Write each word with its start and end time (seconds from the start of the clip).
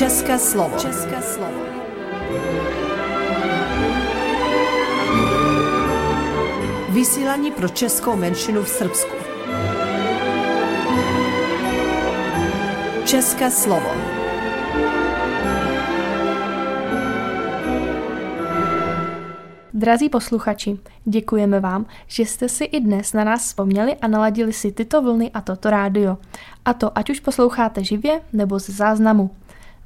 České 0.00 0.38
slovo. 0.38 0.78
České 0.78 1.22
slovo. 1.22 1.60
Vysílání 6.88 7.52
pro 7.52 7.68
českou 7.68 8.16
menšinu 8.16 8.62
v 8.62 8.68
Srbsku. 8.68 9.16
České 13.04 13.50
slovo. 13.50 13.90
Drazí 19.74 20.08
posluchači, 20.08 20.78
děkujeme 21.04 21.60
vám, 21.60 21.86
že 22.06 22.22
jste 22.22 22.48
si 22.48 22.64
i 22.64 22.80
dnes 22.80 23.12
na 23.12 23.24
nás 23.24 23.40
vzpomněli 23.40 23.96
a 23.96 24.08
naladili 24.08 24.52
si 24.52 24.72
tyto 24.72 25.02
vlny 25.02 25.30
a 25.30 25.40
toto 25.40 25.70
rádio. 25.70 26.18
A 26.64 26.74
to 26.74 26.98
ať 26.98 27.10
už 27.10 27.20
posloucháte 27.20 27.84
živě 27.84 28.20
nebo 28.32 28.58
z 28.58 28.70
záznamu. 28.70 29.30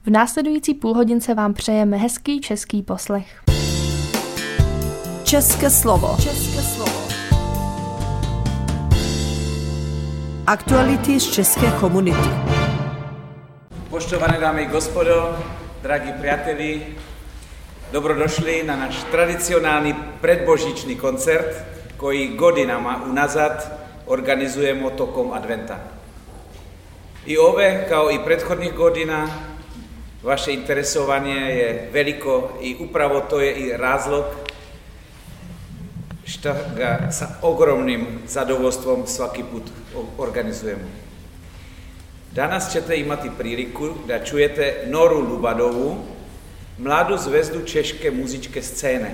V 0.06 0.10
následující 0.10 0.74
půlhodince 0.74 1.34
vám 1.34 1.54
přejeme 1.54 1.96
hezký 1.96 2.40
český 2.40 2.82
poslech. 2.82 3.42
České 5.24 5.70
slovo. 5.70 6.16
České 6.16 6.62
slovo. 6.62 7.08
Aktuality 10.46 11.20
z 11.20 11.30
české 11.30 11.70
komunity. 11.80 12.28
Poštované 13.90 14.38
dámy 14.40 14.62
i 14.62 14.66
gospodo, 14.66 15.36
dragi 15.82 16.12
prijatelji, 16.20 16.96
dobrodošli 17.92 18.62
na 18.66 18.76
naš 18.76 19.04
tradicionálny 19.10 19.94
predbožičný 20.20 20.96
koncert, 20.96 21.64
koji 21.96 22.36
godinama 22.36 23.04
unazad 23.08 23.72
organizujemo 24.06 24.90
tokom 24.90 25.32
adventa. 25.32 25.80
I 27.26 27.38
ove, 27.38 27.86
kao 27.88 28.10
i 28.10 28.18
prethodnih 28.18 28.72
godina, 28.72 29.53
vaše 30.24 30.52
interesovanje 30.52 31.34
je 31.34 31.90
veliko 31.92 32.50
i 32.62 32.76
upravo 32.80 33.20
to 33.20 33.40
je 33.40 33.54
i 33.54 33.76
razlog 33.76 34.24
što 36.24 36.54
ga 36.76 37.08
sa 37.12 37.28
ogromnim 37.42 38.06
zadovoljstvom 38.26 39.06
svaki 39.06 39.42
put 39.52 39.62
organizujemo. 40.18 40.82
Danas 42.32 42.72
ćete 42.72 42.96
imati 42.96 43.30
priliku 43.38 43.88
da 44.08 44.24
čujete 44.24 44.84
Noru 44.86 45.20
Lubadovu, 45.20 45.96
mladu 46.78 47.16
zvezdu 47.16 47.66
češke 47.66 48.10
muzičke 48.10 48.62
scéne. 48.62 49.10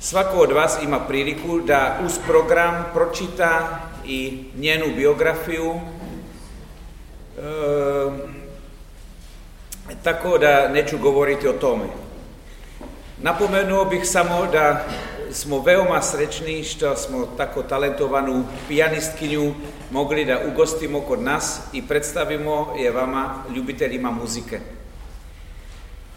Svako 0.00 0.36
od 0.36 0.52
vas 0.52 0.78
ima 0.82 1.00
priliku 1.00 1.60
da 1.60 2.00
uz 2.04 2.12
program 2.26 2.84
pročita 2.94 3.80
i 4.06 4.44
njenu 4.56 4.86
biografiju, 4.96 5.74
e, 7.38 8.35
tako 10.02 10.38
da 10.38 10.68
neću 10.68 10.98
govoriti 10.98 11.48
o 11.48 11.52
tome. 11.52 11.84
Napomenuo 13.18 13.84
bih 13.84 14.00
samo 14.04 14.46
da 14.52 14.84
smo 15.30 15.62
veoma 15.62 16.02
srećni 16.02 16.64
što 16.64 16.96
smo 16.96 17.26
tako 17.36 17.62
talentovanú 17.62 18.44
pijanistkinju 18.68 19.54
mogli 19.90 20.24
da 20.24 20.40
ugostimo 20.52 21.00
kod 21.00 21.22
nas 21.22 21.60
i 21.72 21.82
predstavimo 21.82 22.74
je 22.78 22.90
vama 22.90 23.34
ljubiteljima 23.56 24.10
muzike. 24.10 24.60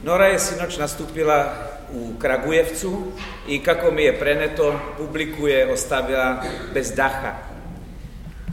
Nora 0.04 0.26
je 0.26 0.40
sinoć 0.40 0.78
nastupila 0.78 1.54
u 1.94 2.20
Kragujevcu 2.20 3.02
i 3.48 3.64
kako 3.64 3.92
mi 3.92 4.04
je 4.04 4.20
preneto, 4.20 4.80
publiku 4.98 5.48
je 5.48 5.74
ostavila 5.74 6.44
bez 6.74 6.96
daha. 6.96 7.38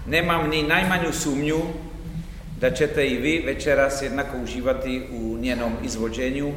Nemam 0.07 0.49
ni 0.51 0.63
najmanju 0.63 1.13
sumnju 1.13 1.59
da 2.61 2.71
ćete 2.71 3.09
i 3.09 3.17
vi 3.17 3.43
večeras 3.47 4.03
jednako 4.03 4.39
uživati 4.45 5.03
u 5.13 5.39
njenom 5.39 5.73
izvođenju, 5.85 6.53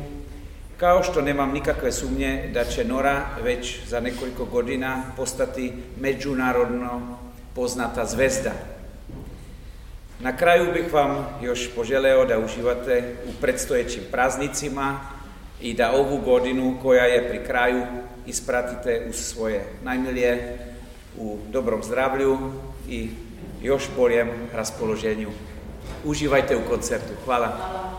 kao 0.78 1.04
što 1.04 1.22
nemam 1.22 1.52
nikakve 1.52 1.92
sumnje 1.92 2.50
da 2.54 2.64
će 2.64 2.86
Nora 2.86 3.26
već 3.44 3.88
za 3.88 4.00
nekoliko 4.00 4.46
godina 4.46 5.04
postati 5.18 5.74
međunarodno 6.00 7.18
poznata 7.56 8.06
zvezda. 8.06 8.52
Na 10.20 10.38
kraju 10.38 10.74
bih 10.74 10.94
vam 10.94 11.26
još 11.44 11.70
poželeo 11.76 12.26
da 12.26 12.40
uživate 12.40 13.16
u 13.30 13.42
predstojećim 13.42 14.04
praznicima 14.12 15.00
i 15.62 15.74
da 15.74 15.92
ovu 15.92 16.18
godinu 16.18 16.78
koja 16.82 17.04
je 17.04 17.30
pri 17.30 17.46
kraju 17.48 17.84
ispratite 18.28 19.06
uz 19.10 19.16
svoje 19.16 19.66
najmilije 19.84 20.58
u 21.18 21.38
dobrom 21.52 21.84
zdravlju 21.84 22.38
i 22.90 23.10
još 23.62 23.84
boljem 23.98 24.30
raspoloženju. 24.54 25.30
Hoje 26.04 26.28
vai 26.28 26.44
ter 26.44 26.56
o 26.56 26.64
concerto. 26.64 27.14
Vá 27.26 27.38
lá. 27.38 27.98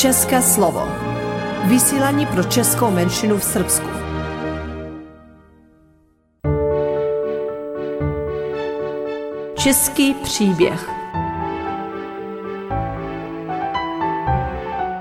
České 0.00 0.42
slovo. 0.42 0.88
Vysílání 1.68 2.26
pro 2.26 2.42
českou 2.44 2.90
menšinu 2.90 3.38
v 3.38 3.44
Srbsku. 3.44 3.88
Český 9.54 10.14
příběh. 10.14 10.90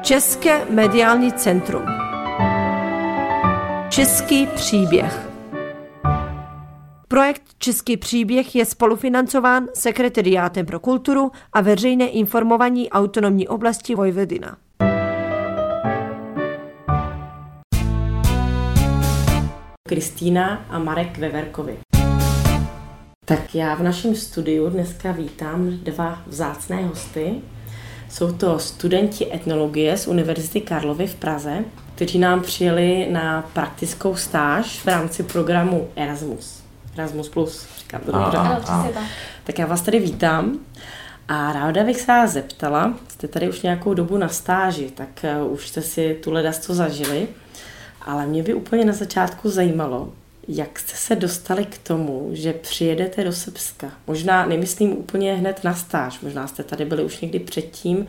České 0.02 0.66
mediální 0.66 1.34
centrum. 1.34 1.86
Český 3.90 4.48
příběh. 4.48 5.30
Projekt 7.08 7.44
Český 7.58 7.98
příběh 7.98 8.56
je 8.56 8.66
spolufinancován 8.66 9.68
Sekretariátem 9.74 10.66
pro 10.66 10.80
kulturu 10.80 11.32
a 11.54 11.62
veřejné 11.62 12.08
informování 12.08 12.90
autonomní 12.90 13.48
oblasti 13.48 13.96
Vojvodina. 13.96 14.58
Kristýna 19.90 20.66
a 20.70 20.80
Marek 20.80 21.18
Veverkovi. 21.18 21.78
Tak 23.26 23.56
já 23.56 23.76
v 23.76 23.84
našem 23.84 24.16
studiu 24.16 24.70
dneska 24.70 25.12
vítám 25.12 25.70
dva 25.70 26.22
vzácné 26.28 26.84
hosty. 26.84 27.36
Jsou 28.10 28.32
to 28.32 28.60
studenti 28.60 29.34
etnologie 29.34 29.98
z 29.98 30.08
Univerzity 30.08 30.62
Karlovy 30.62 31.08
v 31.08 31.16
Praze, 31.16 31.64
kteří 31.96 32.20
nám 32.20 32.42
přijeli 32.42 33.08
na 33.12 33.50
praktickou 33.54 34.16
stáž 34.16 34.80
v 34.80 34.88
rámci 34.88 35.24
programu 35.24 35.90
Erasmus. 35.96 36.64
Erasmus+, 36.98 37.30
plus, 37.30 37.68
říkám 37.80 38.02
to 38.02 38.12
dobře. 38.12 38.40
Tak 39.44 39.60
já 39.60 39.66
vás 39.66 39.82
tady 39.82 40.00
vítám. 40.00 40.60
A 41.28 41.54
ráda 41.54 41.84
bych 41.84 42.02
se 42.02 42.08
vás 42.08 42.32
zeptala, 42.32 42.94
jste 43.08 43.28
tady 43.28 43.50
už 43.50 43.62
nějakou 43.62 43.94
dobu 43.94 44.18
na 44.18 44.28
stáži, 44.28 44.92
tak 44.96 45.26
uh, 45.42 45.54
už 45.54 45.68
jste 45.68 45.82
si 45.82 46.20
tu 46.24 46.32
ledas 46.32 46.60
co 46.60 46.74
zažili, 46.74 47.28
ale 48.02 48.26
mě 48.26 48.44
by 48.44 48.54
úplně 48.54 48.86
na 48.86 48.94
začátku 48.94 49.50
zajímalo, 49.50 50.14
jak 50.48 50.80
jste 50.80 50.96
se 50.96 51.16
dostali 51.16 51.66
k 51.66 51.78
tomu, 51.78 52.30
že 52.32 52.54
přijedete 52.54 53.24
do 53.24 53.34
Srbska? 53.34 53.92
Možná 54.08 54.46
nemyslím 54.46 54.92
úplně 54.92 55.34
hned 55.34 55.64
na 55.64 55.74
stáž, 55.74 56.20
možná 56.20 56.48
jste 56.48 56.64
tady 56.64 56.86
byli 56.86 57.04
už 57.04 57.22
někdy 57.22 57.40
předtím. 57.40 58.08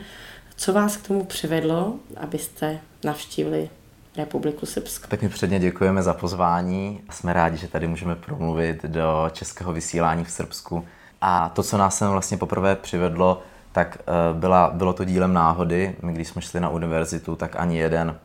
Co 0.55 0.73
vás 0.73 0.97
k 0.97 1.07
tomu 1.07 1.23
přivedlo, 1.23 1.95
abyste 2.17 2.79
navštívili 3.03 3.69
Republiku 4.17 4.65
Srbska? 4.65 5.07
Tak 5.07 5.21
my 5.21 5.29
předně 5.29 5.59
děkujeme 5.59 6.03
za 6.03 6.13
pozvání. 6.13 7.01
Jsme 7.11 7.33
rádi, 7.33 7.57
že 7.57 7.67
tady 7.67 7.87
můžeme 7.87 8.15
promluvit 8.15 8.83
do 8.83 9.29
českého 9.33 9.73
vysílání 9.73 10.23
v 10.23 10.31
Srbsku. 10.31 10.85
A 11.21 11.49
to, 11.49 11.63
co 11.63 11.77
nás 11.77 11.97
sem 11.97 12.09
vlastně 12.09 12.37
poprvé 12.37 12.75
přivedlo, 12.75 13.41
tak 13.71 13.97
eh, 13.99 14.39
byla, 14.39 14.71
bylo 14.73 14.93
to 14.93 15.03
dílem 15.03 15.33
náhody. 15.33 15.95
My, 16.01 16.13
když 16.13 16.27
jsme 16.27 16.41
šli 16.41 16.59
na 16.59 16.69
univerzitu, 16.69 17.35
tak 17.35 17.55
ani 17.55 17.77
jeden 17.77 18.15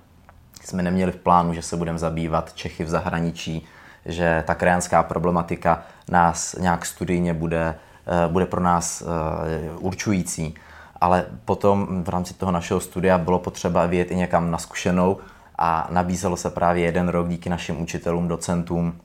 jsme 0.65 0.83
neměli 0.83 1.13
v 1.13 1.17
plánu, 1.17 1.55
že 1.55 1.63
se 1.63 1.77
budeme 1.77 1.99
zabývat 1.99 2.53
Čechy 2.53 2.85
v 2.85 2.89
zahraničí, 2.89 3.67
že 4.07 4.45
ta 4.47 4.55
krajanská 4.55 5.03
problematika 5.03 5.83
nás 6.11 6.55
nějak 6.55 6.87
studijně 6.87 7.35
bude, 7.35 7.75
eh, 8.07 8.29
bude 8.29 8.47
pro 8.47 8.61
nás 8.61 9.03
eh, 9.03 9.71
určující. 9.79 10.55
Ale 11.01 11.27
potom 11.45 12.05
v 12.05 12.09
rámci 12.09 12.35
toho 12.35 12.53
našeho 12.53 12.81
studia 12.81 13.19
bylo 13.19 13.39
potřeba 13.39 13.87
vyjet 13.87 14.11
i 14.11 14.17
někam 14.17 14.51
na 14.51 14.59
zkušenou 14.59 15.17
a 15.59 15.89
nabízelo 15.91 16.37
se 16.37 16.51
právě 16.51 16.85
jeden 16.85 17.09
rok 17.09 17.29
díky 17.29 17.49
našim 17.49 17.81
učitelům, 17.83 18.29
docentům, 18.29 19.01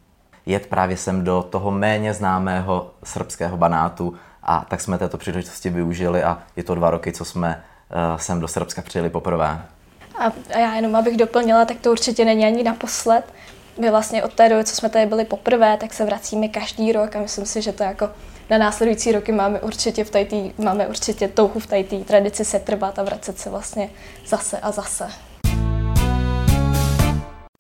jet 0.46 0.68
právě 0.68 0.98
sem 0.98 1.24
do 1.24 1.44
toho 1.44 1.72
méně 1.72 2.14
známého 2.14 2.92
srbského 3.04 3.58
banátu 3.58 4.14
a 4.44 4.66
tak 4.70 4.82
jsme 4.82 4.98
této 4.98 5.18
příležitosti 5.18 5.70
využili 5.70 6.24
a 6.24 6.38
je 6.56 6.64
to 6.64 6.76
dva 6.76 6.90
roky, 6.90 7.12
co 7.12 7.26
jsme 7.26 7.64
eh, 7.92 8.20
sem 8.20 8.40
do 8.40 8.48
Srbska 8.48 8.82
přijeli 8.82 9.10
poprvé. 9.10 9.62
A 10.20 10.34
já 10.60 10.76
jenom 10.76 10.96
abych 10.96 11.18
doplnila, 11.18 11.66
tak 11.66 11.80
to 11.80 11.92
určitě 11.92 12.26
není 12.26 12.46
ani 12.46 12.64
naposled. 12.64 13.24
My 13.80 13.90
vlastně 13.90 14.24
od 14.24 14.34
té 14.34 14.50
doby, 14.50 14.64
co 14.64 14.76
jsme 14.76 14.90
tady 14.90 15.06
byli 15.06 15.26
poprvé, 15.26 15.78
tak 15.78 15.94
se 15.94 16.06
vracíme 16.06 16.48
každý 16.48 16.92
rok 16.92 17.16
a 17.16 17.22
myslím 17.22 17.46
si, 17.46 17.62
že 17.62 17.72
to 17.72 17.84
jako 17.84 18.10
na 18.50 18.58
následující 18.58 19.12
roky 19.12 19.32
máme 19.32 19.60
určitě, 19.60 20.04
v 20.04 20.10
tajtý, 20.10 20.52
máme 20.58 20.88
určitě 20.88 21.28
touhu 21.28 21.60
v 21.60 21.68
té 21.68 21.84
tradici 21.84 22.46
se 22.46 22.60
trvat 22.60 23.00
a 23.00 23.04
vracet 23.04 23.40
se 23.40 23.50
vlastně 23.50 23.90
zase 24.28 24.60
a 24.60 24.72
zase. 24.72 25.08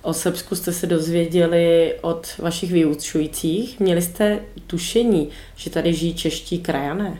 O 0.03 0.13
Srbsku 0.13 0.55
jste 0.55 0.73
se 0.73 0.87
dozvěděli 0.87 1.95
od 2.01 2.37
vašich 2.37 2.71
vyučujících. 2.71 3.79
Měli 3.79 4.01
jste 4.01 4.39
tušení, 4.67 5.29
že 5.55 5.69
tady 5.69 5.93
žijí 5.93 6.13
čeští 6.13 6.59
krajané? 6.59 7.17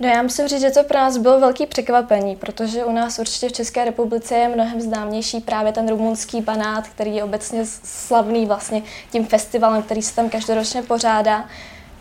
No 0.00 0.08
já 0.08 0.22
musím 0.22 0.48
říct, 0.48 0.60
že 0.60 0.70
to 0.70 0.84
pro 0.84 0.98
nás 0.98 1.16
bylo 1.16 1.40
velký 1.40 1.66
překvapení, 1.66 2.36
protože 2.36 2.84
u 2.84 2.92
nás 2.92 3.18
určitě 3.18 3.48
v 3.48 3.52
České 3.52 3.84
republice 3.84 4.34
je 4.34 4.48
mnohem 4.48 4.80
známější 4.80 5.40
právě 5.40 5.72
ten 5.72 5.88
rumunský 5.88 6.40
banát, 6.40 6.88
který 6.88 7.16
je 7.16 7.24
obecně 7.24 7.66
slavný 7.84 8.46
vlastně 8.46 8.82
tím 9.12 9.26
festivalem, 9.26 9.82
který 9.82 10.02
se 10.02 10.14
tam 10.14 10.30
každoročně 10.30 10.82
pořádá. 10.82 11.48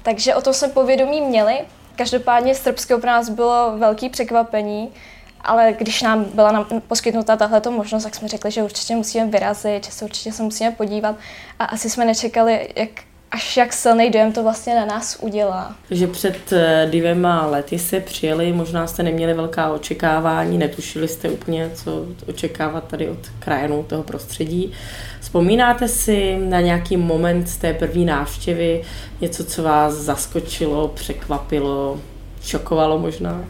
Takže 0.03 0.36
o 0.36 0.41
tom 0.41 0.53
jsme 0.53 0.68
povědomí 0.68 1.22
měli. 1.22 1.60
Každopádně 1.96 2.56
Srbsko 2.56 2.98
pro 2.98 3.08
nás 3.08 3.29
bylo 3.29 3.77
velký 3.77 4.10
překvapení, 4.10 4.89
ale 5.41 5.74
když 5.77 6.01
nám 6.01 6.24
byla 6.24 6.51
nám 6.51 6.65
poskytnuta 6.88 7.36
tahle 7.36 7.62
možnost, 7.70 8.03
tak 8.03 8.15
jsme 8.15 8.27
řekli, 8.27 8.51
že 8.51 8.63
určitě 8.63 8.96
musíme 8.96 9.25
vyrazit, 9.25 9.86
že 9.86 9.91
se 9.91 10.06
určitě 10.06 10.32
se 10.32 10.44
musíme 10.44 10.72
podívat 10.72 11.15
a 11.60 11.65
asi 11.65 11.89
jsme 11.89 12.06
nečekali, 12.06 12.70
jak 12.75 12.89
až 13.32 13.58
jak 13.58 13.74
silný 13.74 14.10
dojem 14.10 14.32
to 14.32 14.44
vlastně 14.44 14.76
na 14.76 14.86
nás 14.86 15.18
udělá. 15.22 15.76
Takže 15.88 16.08
před 16.08 16.54
eh, 16.54 16.88
dvěma 16.92 17.46
lety 17.46 17.80
se 17.80 18.00
přijeli, 18.00 18.54
možná 18.54 18.88
jste 18.88 19.04
neměli 19.04 19.34
velká 19.34 19.70
očekávání, 19.72 20.58
netušili 20.58 21.08
jste 21.08 21.30
úplně, 21.30 21.70
co 21.74 22.06
očekávat 22.28 22.84
tady 22.84 23.10
od 23.10 23.30
krajanů 23.40 23.84
toho 23.84 24.04
prostředí. 24.04 24.74
Vzpomínáte 25.22 25.88
si 25.88 26.38
na 26.38 26.62
nějaký 26.62 26.98
moment 26.98 27.50
z 27.50 27.58
té 27.58 27.74
první 27.74 28.06
návštěvy, 28.06 28.84
něco, 29.22 29.46
co 29.46 29.64
vás 29.64 29.94
zaskočilo, 29.94 30.88
překvapilo, 30.88 32.00
šokovalo 32.42 33.00
možná? 33.00 33.44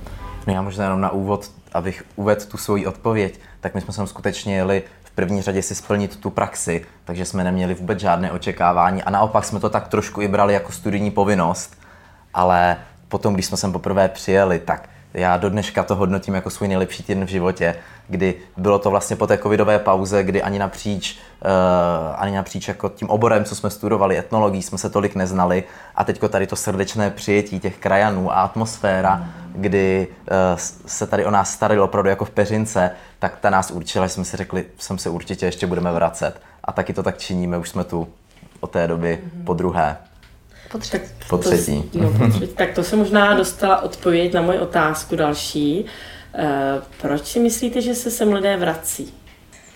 No 0.48 0.54
já 0.54 0.62
možná 0.62 0.84
jenom 0.84 1.02
na 1.02 1.12
úvod, 1.12 1.52
abych 1.74 2.04
uvedl 2.16 2.46
tu 2.52 2.58
svoji 2.58 2.86
odpověď, 2.86 3.40
tak 3.60 3.76
my 3.76 3.82
jsme 3.82 3.94
sem 3.94 4.08
skutečně 4.08 4.56
jeli 4.56 4.84
první 5.16 5.42
řadě 5.42 5.62
si 5.62 5.76
splnit 5.76 6.16
tu 6.16 6.30
praxi, 6.30 6.86
takže 7.06 7.26
jsme 7.26 7.44
neměli 7.44 7.74
vůbec 7.74 8.00
žádné 8.00 8.32
očekávání. 8.32 9.04
A 9.04 9.10
naopak 9.10 9.46
jsme 9.46 9.60
to 9.60 9.70
tak 9.70 9.88
trošku 9.88 10.22
i 10.22 10.28
brali 10.28 10.54
jako 10.54 10.72
studijní 10.72 11.12
povinnost, 11.12 11.78
ale 12.34 12.78
potom, 13.08 13.34
když 13.34 13.46
jsme 13.46 13.58
sem 13.58 13.72
poprvé 13.72 14.10
přijeli, 14.10 14.60
tak 14.60 14.90
já 15.14 15.38
do 15.38 15.50
dneška 15.50 15.84
to 15.84 15.96
hodnotím 15.96 16.34
jako 16.34 16.50
svůj 16.50 16.68
nejlepší 16.68 17.04
týden 17.04 17.26
v 17.26 17.30
životě, 17.30 17.76
kdy 18.08 18.36
bylo 18.58 18.80
to 18.80 18.90
vlastně 18.90 19.16
po 19.16 19.28
té 19.28 19.38
covidové 19.38 19.80
pauze, 19.80 20.24
kdy 20.24 20.42
ani 20.44 20.60
napříč, 20.60 21.20
uh, 21.46 21.50
ani 22.16 22.36
napříč 22.36 22.68
jako 22.68 22.90
tím 22.90 23.10
oborem, 23.10 23.46
co 23.46 23.56
jsme 23.56 23.70
studovali, 23.70 24.18
etnologií, 24.18 24.62
jsme 24.62 24.78
se 24.78 24.90
tolik 24.90 25.16
neznali 25.16 25.64
a 25.96 26.04
teďko 26.04 26.30
tady 26.30 26.48
to 26.48 26.56
srdečné 26.56 27.12
přijetí 27.12 27.60
těch 27.60 27.78
krajanů 27.78 28.32
a 28.32 28.42
atmosféra, 28.42 29.16
mm. 29.16 29.62
kdy 29.62 30.08
uh, 30.08 30.36
se 30.86 31.08
tady 31.08 31.26
o 31.26 31.32
nás 31.32 31.54
starali 31.54 31.80
opravdu 31.80 32.10
jako 32.10 32.26
v 32.26 32.30
peřince, 32.30 32.92
tak 33.20 33.38
ta 33.42 33.50
nás 33.50 33.72
určila, 33.72 34.08
jsme 34.08 34.26
si 34.26 34.38
řekli, 34.38 34.66
sem 34.78 34.98
se 34.98 35.10
určitě 35.10 35.46
ještě 35.46 35.68
budeme 35.68 35.92
vracet. 35.92 36.42
A 36.64 36.72
taky 36.72 36.94
to 36.94 37.04
tak 37.04 37.18
činíme, 37.18 37.58
už 37.58 37.70
jsme 37.70 37.84
tu 37.84 38.08
od 38.60 38.72
té 38.72 38.88
doby 38.88 39.20
mm. 39.24 39.46
po 39.46 39.54
druhé. 39.54 39.98
Po 40.72 40.78
třetí. 40.78 41.06
Po 41.30 41.38
třetí. 41.38 41.84
To, 41.84 41.98
no, 41.98 42.12
po 42.12 42.28
třetí. 42.28 42.54
tak 42.54 42.74
to 42.74 42.84
se 42.84 42.96
možná 42.96 43.34
dostala 43.34 43.82
odpověď 43.82 44.34
na 44.34 44.42
moji 44.42 44.60
otázku 44.60 45.16
další. 45.16 45.86
E, 46.36 46.48
proč 47.02 47.26
si 47.26 47.40
myslíte, 47.40 47.82
že 47.82 47.96
se 47.96 48.12
sem 48.12 48.34
lidé 48.34 48.58
vrací? 48.58 49.14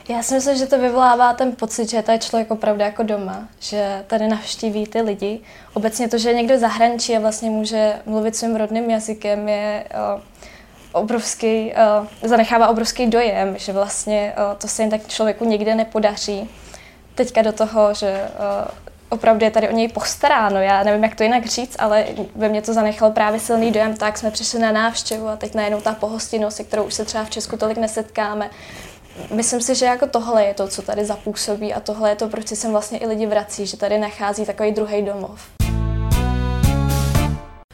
Já 0.09 0.23
si 0.23 0.33
myslím, 0.33 0.57
že 0.57 0.65
to 0.65 0.79
vyvolává 0.79 1.33
ten 1.33 1.51
pocit, 1.51 1.89
že 1.89 2.03
je 2.11 2.19
člověk 2.19 2.51
opravdu 2.51 2.81
jako 2.81 3.03
doma, 3.03 3.47
že 3.59 4.03
tady 4.07 4.27
navštíví 4.27 4.87
ty 4.87 5.01
lidi. 5.01 5.39
Obecně 5.73 6.09
to, 6.09 6.17
že 6.17 6.33
někdo 6.33 6.59
zahraničí 6.59 7.15
a 7.15 7.19
vlastně 7.19 7.49
může 7.49 7.93
mluvit 8.05 8.35
svým 8.35 8.55
rodným 8.55 8.89
jazykem, 8.89 9.49
je 9.49 9.83
uh, 10.15 10.21
obrovský, 10.91 11.73
uh, 11.73 12.07
zanechává 12.29 12.67
obrovský 12.67 13.07
dojem, 13.07 13.55
že 13.57 13.73
vlastně 13.73 14.33
uh, 14.37 14.57
to 14.57 14.67
se 14.67 14.83
jen 14.83 14.89
tak 14.89 15.07
člověku 15.07 15.45
nikde 15.45 15.75
nepodaří. 15.75 16.49
Teďka 17.15 17.41
do 17.41 17.51
toho, 17.51 17.93
že 17.93 18.27
opravdu 19.13 19.45
je 19.45 19.51
tady 19.51 19.69
o 19.69 19.71
něj 19.71 19.87
postaráno. 19.87 20.59
Já 20.59 20.83
nevím, 20.83 21.03
jak 21.03 21.15
to 21.15 21.23
jinak 21.23 21.45
říct, 21.45 21.75
ale 21.79 22.05
ve 22.35 22.49
mně 22.49 22.61
to 22.61 22.73
zanechalo 22.73 23.11
právě 23.11 23.39
silný 23.39 23.71
dojem, 23.71 23.97
tak 23.97 24.17
jsme 24.17 24.31
přišli 24.31 24.59
na 24.59 24.71
návštěvu 24.71 25.27
a 25.27 25.35
teď 25.35 25.55
najednou 25.55 25.81
ta 25.81 25.93
pohostinnost, 25.93 26.57
se 26.57 26.63
kterou 26.63 26.83
už 26.83 26.93
se 26.93 27.05
třeba 27.05 27.23
v 27.23 27.29
Česku 27.29 27.57
tolik 27.57 27.77
nesetkáme. 27.77 28.49
Myslím 29.33 29.61
si, 29.61 29.75
že 29.75 29.85
jako 29.85 30.07
tohle 30.07 30.45
je 30.45 30.53
to, 30.53 30.67
co 30.67 30.81
tady 30.81 31.05
zapůsobí 31.05 31.73
a 31.73 31.79
tohle 31.79 32.09
je 32.09 32.15
to, 32.15 32.27
proč 32.27 32.47
se 32.47 32.55
sem 32.55 32.71
vlastně 32.71 32.97
i 32.97 33.07
lidi 33.07 33.25
vrací, 33.25 33.65
že 33.65 33.77
tady 33.77 33.97
nachází 33.97 34.45
takový 34.45 34.71
druhý 34.71 35.01
domov. 35.01 35.41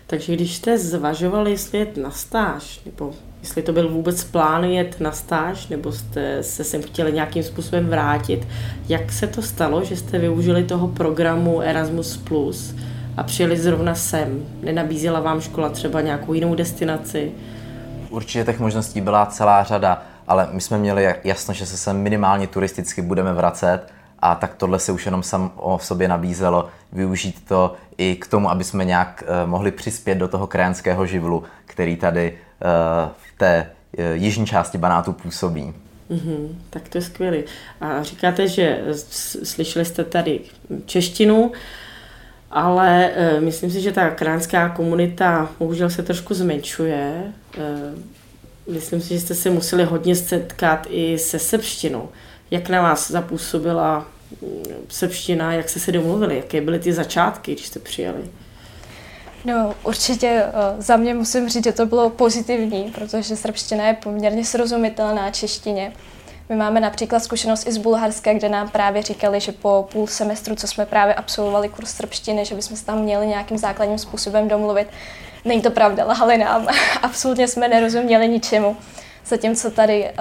Takže 0.08 0.34
když 0.34 0.56
jste 0.56 0.78
zvažovali, 0.78 1.52
jestli 1.52 1.80
jet 1.80 1.98
na 1.98 2.12
stáž, 2.12 2.82
nebo 2.86 3.14
jestli 3.42 3.62
to 3.62 3.74
byl 3.74 3.90
vůbec 3.90 4.24
plán 4.24 4.64
jet 4.64 5.00
na 5.00 5.12
stáž, 5.12 5.68
nebo 5.68 5.92
jste 5.92 6.44
se 6.44 6.64
sem 6.64 6.82
chtěli 6.82 7.14
nějakým 7.14 7.44
způsobem 7.44 7.88
vrátit, 7.88 8.48
jak 8.90 9.12
se 9.12 9.28
to 9.28 9.42
stalo, 9.42 9.84
že 9.84 9.96
jste 9.96 10.20
využili 10.20 10.64
toho 10.64 10.88
programu 10.88 11.62
Erasmus+, 11.62 12.18
Plus 12.18 12.76
a 13.18 13.24
přijeli 13.24 13.58
zrovna 13.58 13.96
sem? 13.96 14.46
Nenabízela 14.62 15.20
vám 15.20 15.42
škola 15.42 15.70
třeba 15.70 16.02
nějakou 16.02 16.34
jinou 16.34 16.56
destinaci? 16.56 17.32
Určitě 18.10 18.44
těch 18.44 18.60
možností 18.60 19.02
byla 19.02 19.26
celá 19.26 19.64
řada, 19.64 20.04
ale 20.28 20.48
my 20.52 20.62
jsme 20.62 20.78
měli 20.78 21.16
jasno, 21.24 21.54
že 21.54 21.66
se 21.66 21.78
sem 21.78 21.98
minimálně 21.98 22.48
turisticky 22.48 23.02
budeme 23.02 23.34
vracet 23.34 23.80
a 24.20 24.36
tak 24.36 24.56
tohle 24.56 24.80
se 24.80 24.92
už 24.92 25.06
jenom 25.06 25.24
sam 25.24 25.52
o 25.56 25.80
sobě 25.80 26.08
nabízelo, 26.08 26.68
využít 26.92 27.46
to 27.48 27.74
i 27.98 28.16
k 28.16 28.28
tomu, 28.28 28.50
aby 28.50 28.64
jsme 28.64 28.86
nějak 28.86 29.24
uh, 29.24 29.50
mohli 29.50 29.72
přispět 29.72 30.16
do 30.16 30.28
toho 30.28 30.48
krajanského 30.48 31.06
živlu, 31.06 31.44
který 31.66 31.98
tady 31.98 32.38
v 33.18 33.29
té 33.40 33.66
uh, 33.98 34.06
jižní 34.06 34.46
části 34.46 34.78
Banátu 34.78 35.14
působí. 35.14 35.74
Mm-hmm, 36.12 36.56
tak 36.70 36.90
to 36.90 36.98
je 36.98 37.02
skvělé. 37.02 37.38
A 37.82 38.04
říkáte, 38.04 38.48
že 38.48 38.82
slyšeli 39.44 39.86
jste 39.86 40.04
tady 40.04 40.40
češtinu, 40.86 41.52
ale 42.52 43.12
e, 43.12 43.42
myslím 43.42 43.72
si, 43.72 43.82
že 43.82 43.92
ta 43.92 44.10
kránská 44.10 44.70
komunita 44.70 45.50
bohužel 45.60 45.90
se 45.90 46.04
trošku 46.04 46.34
zmenšuje. 46.34 47.24
E, 47.58 47.94
myslím 48.72 49.02
si, 49.02 49.14
že 49.14 49.20
jste 49.20 49.36
se 49.36 49.50
museli 49.50 49.84
hodně 49.84 50.16
setkat 50.16 50.88
i 50.90 51.18
se 51.18 51.40
srbštinou. 51.40 52.10
Jak 52.52 52.70
na 52.70 52.82
vás 52.82 53.12
zapůsobila 53.12 54.08
mm, 54.42 54.64
srbština, 54.90 55.54
jak 55.54 55.70
jste 55.70 55.80
se 55.80 55.92
domluvili, 55.92 56.36
jaké 56.36 56.62
byly 56.62 56.80
ty 56.80 56.94
začátky, 56.94 57.54
když 57.54 57.68
jste 57.68 57.80
přijeli? 57.80 58.22
No, 59.46 59.76
určitě 59.84 60.28
eh, 60.28 60.52
za 60.78 60.98
mě 60.98 61.14
musím 61.14 61.50
říct, 61.50 61.64
že 61.64 61.72
to 61.72 61.86
bylo 61.86 62.10
pozitivní, 62.10 62.92
protože 62.96 63.36
srbština 63.36 63.88
je 63.88 63.94
poměrně 63.94 64.46
srozumitelná 64.46 65.32
češtině. 65.32 65.94
My 66.50 66.56
máme 66.56 66.80
například 66.80 67.20
zkušenost 67.20 67.68
i 67.68 67.72
z 67.72 67.78
Bulharska, 67.78 68.34
kde 68.34 68.50
nám 68.50 68.70
právě 68.70 69.02
říkali, 69.02 69.40
že 69.40 69.52
po 69.52 69.88
půl 69.92 70.08
semestru, 70.08 70.56
co 70.56 70.68
jsme 70.68 70.86
právě 70.86 71.14
absolvovali 71.14 71.70
kurz 71.70 71.92
srbštiny, 71.92 72.46
že 72.46 72.56
bychom 72.56 72.78
se 72.78 72.86
tam 72.86 73.00
měli 73.02 73.28
nějakým 73.28 73.58
základním 73.58 73.98
způsobem 73.98 74.48
domluvit. 74.48 74.88
Není 75.46 75.62
to 75.62 75.72
pravda, 75.72 76.06
lhali 76.06 76.38
nám. 76.38 76.68
Absolutně 77.02 77.48
jsme 77.48 77.68
nerozuměli 77.68 78.28
ničemu. 78.28 78.78
Zatímco 79.26 79.72
tady, 79.72 80.06
eh, 80.06 80.14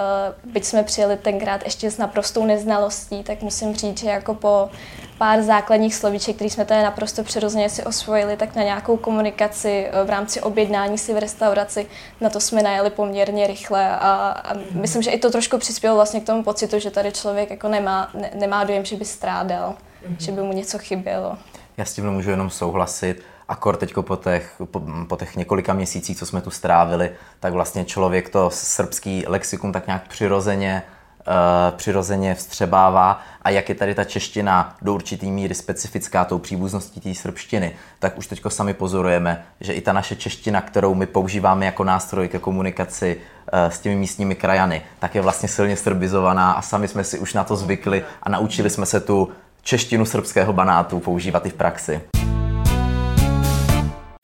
byť 0.45 0.65
jsme 0.65 0.83
přijeli 0.83 1.17
tenkrát 1.17 1.65
ještě 1.65 1.91
s 1.91 1.99
naprostou 1.99 2.47
neznalostí, 2.47 3.23
tak 3.23 3.43
musím 3.43 3.75
říct, 3.75 3.99
že 3.99 4.09
jako 4.09 4.35
po 4.35 4.71
pár 5.19 5.43
základních 5.43 5.95
slovíček, 5.95 6.37
které 6.37 6.51
jsme 6.51 6.65
tady 6.65 6.83
naprosto 6.83 7.25
přirozeně 7.25 7.71
si 7.71 7.85
osvojili, 7.85 8.37
tak 8.37 8.55
na 8.55 8.63
nějakou 8.63 8.97
komunikaci 8.97 9.87
eh, 9.87 10.05
v 10.05 10.11
rámci 10.11 10.41
objednání 10.41 10.99
si 10.99 11.15
v 11.15 11.19
restauraci, 11.19 11.87
na 12.21 12.31
to 12.31 12.41
jsme 12.41 12.63
najeli 12.63 12.91
poměrně 12.91 13.47
rychle 13.47 13.89
a, 13.89 13.97
a 14.45 14.55
myslím, 14.73 15.03
že 15.03 15.11
i 15.11 15.19
to 15.19 15.31
trošku 15.31 15.59
přispělo 15.59 15.97
vlastně 15.97 16.21
k 16.21 16.27
tomu 16.27 16.43
pocitu, 16.43 16.79
že 16.79 16.91
tady 16.91 17.13
člověk 17.13 17.51
jako 17.51 17.69
nemá, 17.69 18.11
ne, 18.15 18.31
nemá 18.35 18.65
dojem, 18.65 18.85
že 18.85 18.97
by 18.97 19.05
strádal, 19.05 19.71
mm-hmm. 19.71 20.17
že 20.19 20.33
by 20.33 20.43
mu 20.43 20.53
něco 20.53 20.79
chybělo. 20.79 21.39
Já 21.77 21.85
s 21.85 21.95
tím 21.95 22.11
můžu 22.11 22.31
jenom 22.31 22.51
souhlasit. 22.51 23.23
Akor 23.49 23.77
teď 23.77 23.95
po 24.01 24.17
těch, 24.17 24.55
po, 24.65 24.83
po 25.09 25.17
těch 25.17 25.37
několika 25.37 25.73
měsících, 25.73 26.19
co 26.19 26.27
jsme 26.27 26.41
tu 26.41 26.51
strávili, 26.51 27.11
tak 27.41 27.53
vlastně 27.53 27.85
člověk 27.85 28.29
to 28.29 28.51
srbský 28.51 29.25
lexikum 29.27 29.73
tak 29.73 29.87
nějak 29.87 30.09
přirozeně 30.09 30.83
uh, 31.29 31.77
přirozeně 31.77 32.35
vstřebává 32.35 33.21
a 33.43 33.51
jak 33.51 33.69
je 33.69 33.75
tady 33.75 33.95
ta 33.95 34.05
čeština 34.05 34.77
do 34.83 34.95
určitý 34.95 35.31
míry 35.31 35.55
specifická 35.55 36.25
tou 36.25 36.39
příbuzností 36.39 37.01
té 37.01 37.15
srbštiny, 37.15 37.73
tak 37.99 38.19
už 38.19 38.27
teď 38.27 38.43
sami 38.49 38.75
pozorujeme, 38.75 39.45
že 39.61 39.73
i 39.73 39.81
ta 39.81 39.93
naše 39.93 40.17
čeština, 40.17 40.61
kterou 40.61 40.95
my 40.95 41.07
používáme 41.07 41.67
jako 41.67 41.85
nástroj 41.85 42.29
ke 42.29 42.39
komunikaci 42.39 43.17
uh, 43.17 43.71
s 43.71 43.79
těmi 43.79 43.97
místními 43.97 44.35
krajany, 44.35 44.83
tak 44.99 45.15
je 45.15 45.21
vlastně 45.21 45.49
silně 45.49 45.77
srbizovaná 45.77 46.53
a 46.53 46.63
sami 46.63 46.89
jsme 46.89 47.05
si 47.05 47.19
už 47.19 47.35
na 47.35 47.45
to 47.45 47.57
zvykli 47.57 48.05
a 48.23 48.29
naučili 48.29 48.71
jsme 48.71 48.87
se 48.87 49.01
tu 49.01 49.29
češtinu 49.63 50.05
srbského 50.05 50.53
banátu 50.53 51.01
používat 51.01 51.47
i 51.47 51.51
v 51.51 51.55
praxi. 51.55 52.01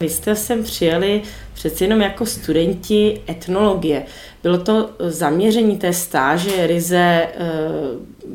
Vy 0.00 0.08
jste 0.08 0.36
sem 0.36 0.62
přijeli 0.62 1.22
přeci 1.54 1.84
jenom 1.84 2.00
jako 2.00 2.26
studenti 2.26 3.22
etnologie. 3.28 4.06
Bylo 4.42 4.58
to 4.58 4.90
zaměření 4.98 5.78
té 5.78 5.92
stáže 5.92 6.66
ryze 6.66 6.98
e, 6.98 7.30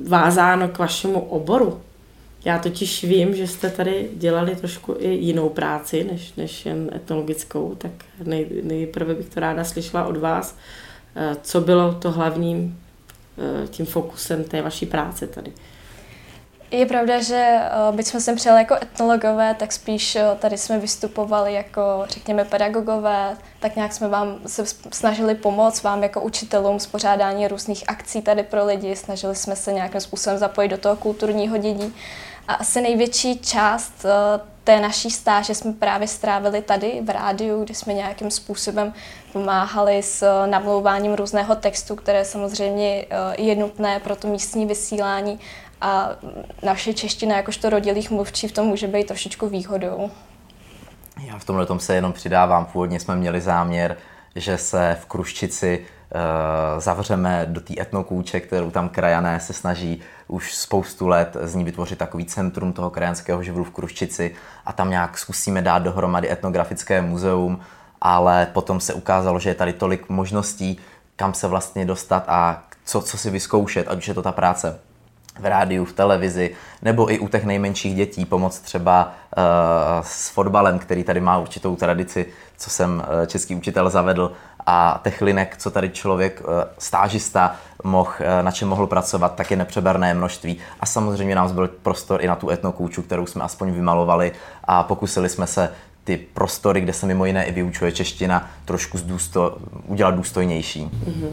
vázáno 0.07 0.67
k 0.67 0.77
vašemu 0.77 1.19
oboru? 1.19 1.81
Já 2.45 2.59
totiž 2.59 3.03
vím, 3.03 3.35
že 3.35 3.47
jste 3.47 3.69
tady 3.69 4.09
dělali 4.13 4.55
trošku 4.55 4.95
i 4.99 5.07
jinou 5.07 5.49
práci, 5.49 6.07
než, 6.11 6.33
než 6.33 6.65
jen 6.65 6.91
etnologickou, 6.95 7.75
tak 7.77 7.91
nej, 8.23 8.47
nejprve 8.63 9.13
bych 9.15 9.29
to 9.29 9.39
ráda 9.39 9.63
slyšela 9.63 10.05
od 10.05 10.17
vás, 10.17 10.57
e, 11.15 11.35
co 11.41 11.61
bylo 11.61 11.93
to 11.93 12.11
hlavním 12.11 12.79
e, 13.63 13.67
tím 13.67 13.85
fokusem 13.85 14.43
té 14.43 14.61
vaší 14.61 14.85
práce 14.85 15.27
tady. 15.27 15.51
Je 16.71 16.85
pravda, 16.85 17.21
že 17.21 17.59
eh, 17.61 17.91
byť 17.91 18.07
jsme 18.07 18.21
sem 18.21 18.35
přijeli 18.35 18.59
jako 18.59 18.75
etnologové, 18.75 19.53
tak 19.53 19.71
spíš 19.71 20.15
eh, 20.15 20.23
tady 20.39 20.57
jsme 20.57 20.79
vystupovali 20.79 21.53
jako, 21.53 21.81
řekněme, 22.09 22.45
pedagogové, 22.45 23.37
tak 23.59 23.75
nějak 23.75 23.93
jsme 23.93 24.07
vám 24.07 24.39
se 24.47 24.63
snažili 24.91 25.35
pomoct 25.35 25.83
vám 25.83 26.03
jako 26.03 26.21
učitelům 26.21 26.79
s 26.79 26.87
pořádání 26.87 27.47
různých 27.47 27.83
akcí 27.87 28.21
tady 28.21 28.43
pro 28.43 28.65
lidi, 28.65 28.95
snažili 28.95 29.35
jsme 29.35 29.55
se 29.55 29.73
nějakým 29.73 30.01
způsobem 30.01 30.39
zapojit 30.39 30.67
do 30.67 30.77
toho 30.77 30.95
kulturního 30.95 31.57
dění. 31.57 31.93
A 32.47 32.53
asi 32.53 32.81
největší 32.81 33.39
část 33.39 34.05
eh, 34.05 34.09
té 34.63 34.79
naší 34.79 35.11
stáže 35.11 35.55
jsme 35.55 35.73
právě 35.73 36.07
strávili 36.07 36.61
tady 36.61 37.01
v 37.03 37.09
rádiu, 37.09 37.63
kde 37.63 37.73
jsme 37.73 37.93
nějakým 37.93 38.31
způsobem 38.31 38.93
pomáhali 39.33 40.03
s 40.03 40.45
namlouváním 40.45 41.13
různého 41.13 41.55
textu, 41.55 41.95
které 41.95 42.25
samozřejmě 42.25 43.05
je 43.37 43.55
nutné 43.55 43.99
pro 43.99 44.15
to 44.15 44.27
místní 44.27 44.65
vysílání 44.65 45.39
a 45.81 46.09
naše 46.63 46.93
čeština 46.93 47.35
jakožto 47.35 47.69
rodilých 47.69 48.11
mluvčí 48.11 48.47
v 48.47 48.51
tom 48.51 48.67
může 48.67 48.87
být 48.87 49.07
trošičku 49.07 49.49
výhodou. 49.49 50.11
Já 51.27 51.37
v 51.37 51.45
tomhle 51.45 51.65
tom 51.65 51.79
se 51.79 51.95
jenom 51.95 52.13
přidávám. 52.13 52.65
Původně 52.65 52.99
jsme 52.99 53.15
měli 53.15 53.41
záměr, 53.41 53.97
že 54.35 54.57
se 54.57 54.97
v 55.01 55.05
Kruščici 55.05 55.79
uh, 55.79 56.81
zavřeme 56.81 57.45
do 57.49 57.61
té 57.61 57.81
etnokůče, 57.81 58.39
kterou 58.39 58.71
tam 58.71 58.89
krajané 58.89 59.39
se 59.39 59.53
snaží 59.53 60.01
už 60.27 60.55
spoustu 60.55 61.07
let 61.07 61.37
z 61.41 61.55
ní 61.55 61.63
vytvořit 61.63 61.99
takový 61.99 62.25
centrum 62.25 62.73
toho 62.73 62.89
krajanského 62.89 63.43
živlu 63.43 63.63
v 63.63 63.71
Kruščici 63.71 64.35
a 64.65 64.73
tam 64.73 64.89
nějak 64.89 65.17
zkusíme 65.17 65.61
dát 65.61 65.79
dohromady 65.79 66.31
etnografické 66.31 67.01
muzeum, 67.01 67.59
ale 68.01 68.47
potom 68.53 68.79
se 68.79 68.93
ukázalo, 68.93 69.39
že 69.39 69.49
je 69.49 69.55
tady 69.55 69.73
tolik 69.73 70.09
možností, 70.09 70.79
kam 71.15 71.33
se 71.33 71.47
vlastně 71.47 71.85
dostat 71.85 72.23
a 72.27 72.63
co, 72.85 73.01
co 73.01 73.17
si 73.17 73.29
vyzkoušet, 73.29 73.87
ať 73.87 73.97
už 73.97 74.07
je 74.07 74.13
to 74.13 74.21
ta 74.21 74.31
práce 74.31 74.79
v 75.39 75.45
rádiu, 75.45 75.85
v 75.85 75.93
televizi, 75.93 76.55
nebo 76.81 77.13
i 77.13 77.19
u 77.19 77.27
těch 77.27 77.45
nejmenších 77.45 77.95
dětí 77.95 78.25
pomoct 78.25 78.59
třeba 78.59 79.13
uh, 79.37 79.43
s 80.01 80.29
fotbalem, 80.29 80.79
který 80.79 81.03
tady 81.03 81.21
má 81.21 81.37
určitou 81.37 81.75
tradici, 81.75 82.25
co 82.57 82.69
jsem 82.69 83.03
uh, 83.21 83.25
český 83.25 83.55
učitel 83.55 83.89
zavedl, 83.89 84.31
a 84.65 85.01
těch 85.03 85.21
linek, 85.21 85.55
co 85.57 85.71
tady 85.71 85.89
člověk, 85.89 86.41
uh, 86.41 86.47
stážista, 86.77 87.55
mohl, 87.83 88.11
na 88.41 88.51
čem 88.51 88.67
mohl 88.67 88.87
pracovat, 88.87 89.35
tak 89.35 89.51
je 89.51 89.57
nepřeberné 89.57 90.13
množství. 90.13 90.57
A 90.79 90.85
samozřejmě 90.85 91.35
nám 91.35 91.49
zbyl 91.49 91.67
prostor 91.67 92.21
i 92.21 92.27
na 92.27 92.35
tu 92.35 92.49
etnokůču, 92.49 93.01
kterou 93.01 93.25
jsme 93.25 93.43
aspoň 93.43 93.71
vymalovali 93.71 94.31
a 94.63 94.83
pokusili 94.83 95.29
jsme 95.29 95.47
se 95.47 95.71
ty 96.03 96.17
prostory, 96.17 96.81
kde 96.81 96.93
se 96.93 97.05
mimo 97.05 97.25
jiné 97.25 97.45
i 97.45 97.51
vyučuje 97.51 97.91
čeština, 97.91 98.49
trošku 98.65 98.97
zdůsto, 98.97 99.57
udělat 99.87 100.15
důstojnější. 100.15 100.85
Mm-hmm. 100.85 101.29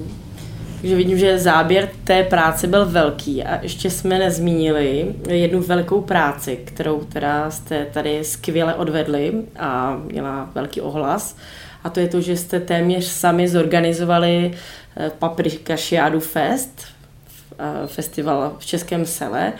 Takže 0.80 0.96
vidím, 0.96 1.18
že 1.18 1.38
záběr 1.38 1.88
té 2.04 2.22
práce 2.22 2.66
byl 2.66 2.86
velký 2.86 3.44
a 3.44 3.62
ještě 3.62 3.90
jsme 3.90 4.18
nezmínili 4.18 5.14
jednu 5.28 5.62
velkou 5.62 6.00
práci, 6.00 6.58
kterou 6.64 7.00
teda 7.00 7.50
jste 7.50 7.86
tady 7.92 8.24
skvěle 8.24 8.74
odvedli 8.74 9.32
a 9.58 9.96
měla 10.04 10.50
velký 10.54 10.80
ohlas. 10.80 11.36
A 11.84 11.90
to 11.90 12.00
je 12.00 12.08
to, 12.08 12.20
že 12.20 12.36
jste 12.36 12.60
téměř 12.60 13.04
sami 13.04 13.48
zorganizovali 13.48 14.54
eh, 14.96 15.10
Paprika 15.18 15.76
Šiádu 15.76 16.20
Fest, 16.20 16.82
eh, 17.58 17.86
festival 17.86 18.56
v 18.58 18.66
Českém 18.66 19.06
sele. 19.06 19.52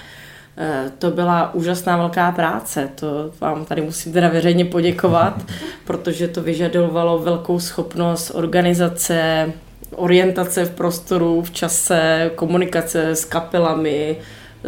Eh, 0.59 0.90
to 0.98 1.11
byla 1.11 1.55
úžasná 1.55 1.96
velká 1.96 2.33
práce, 2.33 2.88
to 2.94 3.33
vám 3.40 3.64
tady 3.64 3.83
musím 3.83 4.12
teda 4.12 4.29
veřejně 4.29 4.64
poděkovat, 4.64 5.42
protože 5.85 6.29
to 6.29 6.42
vyžadovalo 6.42 7.18
velkou 7.18 7.61
schopnost 7.61 8.31
organizace, 8.35 9.52
orientace 9.94 10.64
v 10.64 10.70
prostoru, 10.70 11.42
v 11.42 11.51
čase, 11.51 12.31
komunikace 12.35 13.11
s 13.11 13.25
kapelami, 13.25 14.16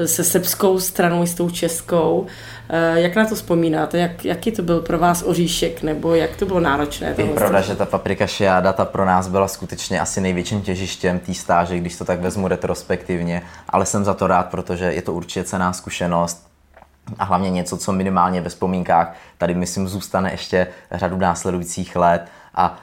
se 0.06 0.24
srbskou 0.24 0.80
stranou 0.80 1.22
i 1.22 1.26
s 1.26 1.34
tou 1.34 1.50
českou. 1.50 2.26
Eh, 2.68 3.00
jak 3.00 3.16
na 3.16 3.26
to 3.26 3.34
vzpomínáte? 3.34 3.98
Jak, 3.98 4.24
jaký 4.24 4.52
to 4.52 4.62
byl 4.62 4.80
pro 4.80 4.98
vás 4.98 5.22
oříšek? 5.22 5.82
Nebo 5.82 6.14
jak 6.14 6.36
to 6.36 6.46
bylo 6.46 6.60
náročné? 6.60 7.14
Je 7.18 7.26
pravda, 7.26 7.60
že 7.60 7.76
ta 7.76 7.86
paprika 7.86 8.26
šiáda 8.26 8.72
ta 8.72 8.84
pro 8.84 9.04
nás 9.04 9.28
byla 9.28 9.48
skutečně 9.48 10.00
asi 10.00 10.20
největším 10.20 10.62
těžištěm 10.62 11.18
té 11.18 11.34
stáže, 11.34 11.78
když 11.78 11.96
to 11.96 12.04
tak 12.04 12.20
vezmu 12.20 12.48
retrospektivně, 12.48 13.42
ale 13.68 13.86
jsem 13.86 14.04
za 14.04 14.14
to 14.14 14.26
rád, 14.26 14.46
protože 14.50 14.84
je 14.84 15.02
to 15.02 15.12
určitě 15.12 15.44
cená 15.44 15.72
zkušenost 15.72 16.48
a 17.18 17.24
hlavně 17.24 17.50
něco, 17.50 17.76
co 17.76 17.92
minimálně 17.92 18.40
ve 18.40 18.48
vzpomínkách 18.48 19.16
tady 19.38 19.54
myslím 19.54 19.88
zůstane 19.88 20.30
ještě 20.30 20.66
řadu 20.92 21.16
následujících 21.16 21.96
let 21.96 22.28
a 22.54 22.78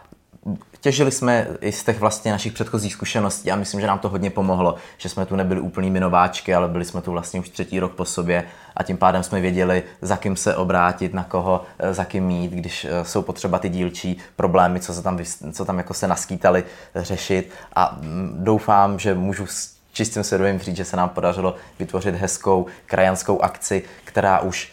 těžili 0.81 1.11
jsme 1.11 1.47
i 1.61 1.71
z 1.71 1.83
těch 1.83 1.99
vlastně 1.99 2.31
našich 2.31 2.53
předchozích 2.53 2.93
zkušeností 2.93 3.51
a 3.51 3.55
myslím, 3.55 3.81
že 3.81 3.87
nám 3.87 3.99
to 3.99 4.09
hodně 4.09 4.29
pomohlo, 4.29 4.75
že 4.97 5.09
jsme 5.09 5.25
tu 5.25 5.35
nebyli 5.35 5.61
úplný 5.61 5.89
nováčky, 5.89 6.55
ale 6.55 6.67
byli 6.67 6.85
jsme 6.85 7.01
tu 7.01 7.11
vlastně 7.11 7.39
už 7.39 7.49
třetí 7.49 7.79
rok 7.79 7.91
po 7.91 8.05
sobě 8.05 8.43
a 8.75 8.83
tím 8.83 8.97
pádem 8.97 9.23
jsme 9.23 9.41
věděli, 9.41 9.83
za 10.01 10.17
kým 10.17 10.35
se 10.35 10.55
obrátit, 10.55 11.13
na 11.13 11.23
koho, 11.23 11.63
eh, 11.79 11.93
za 11.93 12.05
kým 12.05 12.23
mít, 12.23 12.51
když 12.51 12.85
eh, 12.85 13.05
jsou 13.05 13.21
potřeba 13.21 13.59
ty 13.59 13.69
dílčí 13.69 14.17
problémy, 14.35 14.79
co 14.79 14.93
se 14.93 15.01
tam, 15.01 15.19
co 15.51 15.65
tam 15.65 15.77
jako 15.77 15.93
se 15.93 16.07
naskýtali 16.07 16.63
řešit. 16.95 17.49
A 17.75 17.97
mm, 18.01 18.37
doufám, 18.39 18.99
že 18.99 19.13
můžu 19.13 19.45
s 19.45 19.75
čistým 19.93 20.23
svědomím 20.23 20.59
říct, 20.59 20.77
že 20.77 20.85
se 20.85 20.97
nám 20.97 21.09
podařilo 21.09 21.55
vytvořit 21.79 22.15
hezkou 22.15 22.65
krajanskou 22.85 23.41
akci, 23.41 23.83
která 24.03 24.39
už 24.39 24.71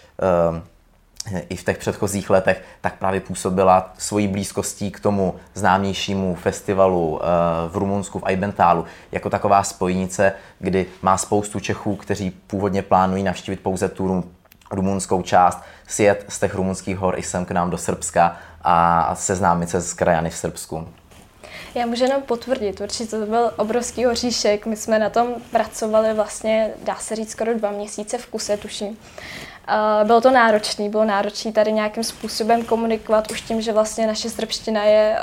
i 1.48 1.56
v 1.56 1.64
těch 1.64 1.78
předchozích 1.78 2.30
letech, 2.30 2.62
tak 2.80 2.98
právě 2.98 3.20
působila 3.20 3.92
svojí 3.98 4.28
blízkostí 4.28 4.90
k 4.90 5.00
tomu 5.00 5.35
známějšímu 5.54 6.35
festivalu 6.35 7.20
eh, 7.22 7.26
v 7.68 7.76
Rumunsku, 7.76 8.18
v 8.18 8.24
Aibentálu, 8.24 8.85
jako 9.12 9.30
taková 9.30 9.62
spojnice, 9.62 10.32
kdy 10.58 10.87
má 11.02 11.16
spoustu 11.16 11.61
Čechů, 11.61 11.96
kteří 11.96 12.30
původně 12.30 12.82
plánují 12.82 13.22
navštívit 13.22 13.61
pouze 13.61 13.88
tu 13.88 14.24
rumunskou 14.70 15.22
část, 15.22 15.62
sjet 15.87 16.24
z 16.28 16.40
těch 16.40 16.54
rumunských 16.54 16.96
hor 16.96 17.18
i 17.18 17.22
sem 17.22 17.44
k 17.44 17.50
nám 17.50 17.70
do 17.70 17.78
Srbska 17.78 18.37
a 18.62 19.14
seznámit 19.14 19.70
se 19.70 19.80
s 19.80 19.94
krajany 19.94 20.30
v 20.30 20.37
Srbsku. 20.37 20.88
Já 21.74 21.87
můžu 21.87 22.04
jenom 22.04 22.22
potvrdit, 22.22 22.80
určitě 22.80 23.16
to 23.16 23.26
byl 23.26 23.50
obrovský 23.56 24.06
oříšek. 24.06 24.66
My 24.66 24.76
jsme 24.76 24.98
na 24.98 25.11
tom 25.11 25.35
pracovali 25.50 26.14
vlastně, 26.14 26.70
dá 26.85 26.94
se 26.94 27.16
říct, 27.16 27.30
skoro 27.30 27.58
dva 27.58 27.70
měsíce 27.70 28.18
v 28.18 28.26
kuse, 28.26 28.56
tuším. 28.56 28.98
Bylo 30.05 30.20
to 30.20 30.31
náročné, 30.31 30.88
bylo 30.88 31.05
náročné 31.05 31.53
tady 31.53 31.72
nějakým 31.72 32.05
způsobem 32.05 32.64
komunikovat 32.64 33.31
už 33.31 33.40
tím, 33.40 33.61
že 33.61 33.72
vlastně 33.72 34.07
naše 34.07 34.31
srbština 34.31 34.85
je 34.85 35.18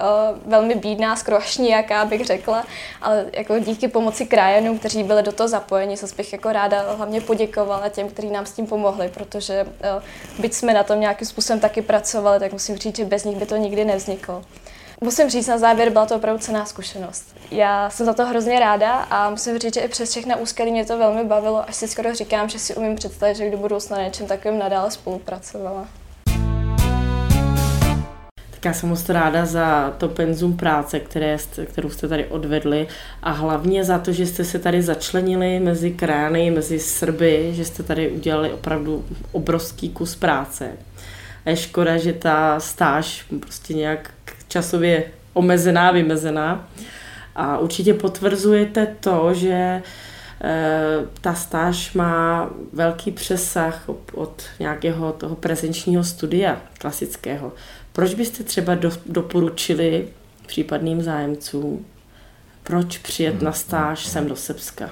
velmi 0.46 0.76
bídná, 0.76 1.16
skoro 1.16 1.38
až 1.38 1.58
nijaká, 1.58 2.06
bych 2.06 2.26
řekla, 2.26 2.64
ale 3.02 3.26
jako 3.34 3.60
díky 3.60 3.88
pomoci 3.88 4.26
krajanům, 4.26 4.80
kteří 4.80 5.04
byli 5.04 5.24
do 5.24 5.32
toho 5.32 5.48
zapojeni, 5.48 5.98
se 5.98 6.16
bych 6.18 6.34
jako 6.34 6.52
ráda 6.52 6.96
hlavně 6.98 7.22
poděkovala 7.22 7.90
těm, 7.90 8.10
kteří 8.10 8.30
nám 8.30 8.46
s 8.46 8.52
tím 8.52 8.68
pomohli, 8.68 9.10
protože 9.10 9.66
byť 10.40 10.54
jsme 10.54 10.74
na 10.74 10.84
tom 10.84 11.00
nějakým 11.00 11.28
způsobem 11.28 11.60
taky 11.60 11.82
pracovali, 11.82 12.40
tak 12.40 12.54
musím 12.54 12.78
říct, 12.78 12.98
že 12.98 13.06
bez 13.06 13.24
nich 13.24 13.38
by 13.38 13.46
to 13.46 13.58
nikdy 13.58 13.86
nevzniklo. 13.86 14.44
Musím 15.02 15.30
říct 15.30 15.48
na 15.48 15.58
závěr, 15.58 15.90
byla 15.90 16.06
to 16.06 16.16
opravdu 16.16 16.40
cená 16.40 16.66
zkušenost. 16.66 17.36
Já 17.52 17.90
jsem 17.90 18.06
za 18.06 18.14
to 18.14 18.26
hrozně 18.26 18.60
ráda 18.60 18.92
a 18.92 19.30
musím 19.30 19.60
říct, 19.60 19.74
že 19.74 19.80
i 19.80 19.88
přes 19.88 20.10
všechna 20.10 20.36
úskalí 20.36 20.72
mě 20.72 20.86
to 20.86 20.98
velmi 20.98 21.24
bavilo, 21.24 21.70
až 21.70 21.76
si 21.76 21.88
skoro 21.88 22.16
říkám, 22.16 22.50
že 22.50 22.60
si 22.60 22.76
umím 22.76 22.96
představit, 22.96 23.36
že 23.36 23.52
do 23.52 23.58
budoucna 23.58 23.98
na 23.98 24.04
něčem 24.04 24.28
takovým 24.28 24.60
nadále 24.60 24.92
spolupracovala. 24.92 25.88
Tak 28.52 28.66
já 28.66 28.74
jsem 28.74 28.90
moc 28.90 29.10
ráda 29.10 29.46
za 29.46 29.94
to 29.98 30.10
penzum 30.10 30.58
práce, 30.58 31.00
které 31.00 31.38
kterou 31.66 31.90
jste 31.90 32.08
tady 32.08 32.26
odvedli 32.26 32.88
a 33.24 33.32
hlavně 33.32 33.84
za 33.84 34.00
to, 34.00 34.12
že 34.12 34.26
jste 34.26 34.44
se 34.44 34.60
tady 34.60 34.82
začlenili 34.82 35.60
mezi 35.60 35.92
krajany, 35.92 36.52
mezi 36.52 36.80
Srby, 36.80 37.50
že 37.54 37.66
jste 37.66 37.84
tady 37.84 38.12
udělali 38.12 38.54
opravdu 38.54 39.06
obrovský 39.32 39.90
kus 39.90 40.16
práce. 40.16 40.72
A 41.46 41.50
je 41.50 41.56
škoda, 41.56 41.98
že 41.98 42.14
ta 42.14 42.60
stáž 42.60 43.26
prostě 43.40 43.74
nějak 43.74 44.12
časově 44.50 45.04
omezená, 45.34 45.92
vymezená. 45.92 46.68
A 47.36 47.58
určitě 47.58 47.94
potvrzujete 47.94 48.96
to, 49.00 49.34
že 49.34 49.54
e, 49.54 49.82
ta 51.22 51.34
stáž 51.34 51.94
má 51.94 52.50
velký 52.74 53.12
přesah 53.12 53.90
od 54.14 54.44
nějakého 54.60 55.12
toho 55.12 55.36
prezenčního 55.36 56.04
studia 56.04 56.62
klasického. 56.78 57.54
Proč 57.94 58.14
byste 58.14 58.44
třeba 58.44 58.76
do, 58.76 58.92
doporučili 59.06 60.08
případným 60.48 61.02
zájemcům, 61.02 61.86
proč 62.64 62.98
přijet 62.98 63.42
na 63.42 63.52
stáž 63.52 64.06
sem 64.06 64.28
do 64.28 64.36
Srbska? 64.36 64.90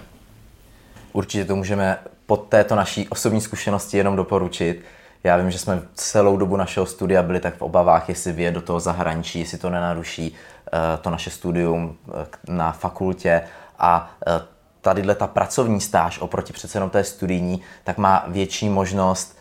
Určitě 1.14 1.46
to 1.46 1.56
můžeme 1.56 1.98
pod 2.26 2.48
této 2.50 2.76
naší 2.76 3.08
osobní 3.10 3.42
zkušenosti 3.42 3.98
jenom 3.98 4.16
doporučit. 4.16 4.82
Já 5.24 5.38
vím, 5.38 5.52
že 5.52 5.60
jsme 5.60 5.82
celou 5.94 6.38
dobu 6.38 6.56
našeho 6.56 6.86
studia 6.86 7.24
byli 7.24 7.40
tak 7.40 7.58
v 7.58 7.62
obavách, 7.62 8.10
jestli 8.10 8.32
vyjet 8.32 8.54
do 8.54 8.62
toho 8.62 8.80
zahraničí, 8.80 9.40
jestli 9.40 9.58
to 9.58 9.70
nenaruší 9.70 10.32
uh, 10.32 10.80
to 11.02 11.10
naše 11.10 11.30
studium 11.30 11.98
uh, 12.08 12.14
na 12.48 12.72
fakultě. 12.72 13.42
A 13.80 14.12
uh, 14.28 14.34
tadyhle 14.82 15.16
ta 15.16 15.28
pracovní 15.28 15.82
stáž 15.82 16.20
oproti 16.20 16.54
přece 16.54 16.78
jenom 16.78 16.90
té 16.90 17.04
studijní, 17.04 17.62
tak 17.84 17.98
má 17.98 18.24
větší 18.28 18.70
možnost 18.70 19.38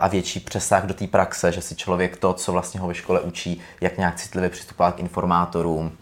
a 0.00 0.08
větší 0.08 0.40
přesah 0.40 0.84
do 0.84 0.94
té 0.94 1.06
praxe, 1.06 1.52
že 1.52 1.62
si 1.62 1.74
člověk 1.76 2.16
to, 2.16 2.32
co 2.32 2.52
vlastně 2.52 2.80
ho 2.80 2.88
ve 2.88 2.94
škole 2.94 3.20
učí, 3.20 3.60
jak 3.80 3.98
nějak 3.98 4.16
citlivě 4.16 4.50
přistupovat 4.50 4.94
k 4.94 4.98
informátorům, 4.98 5.92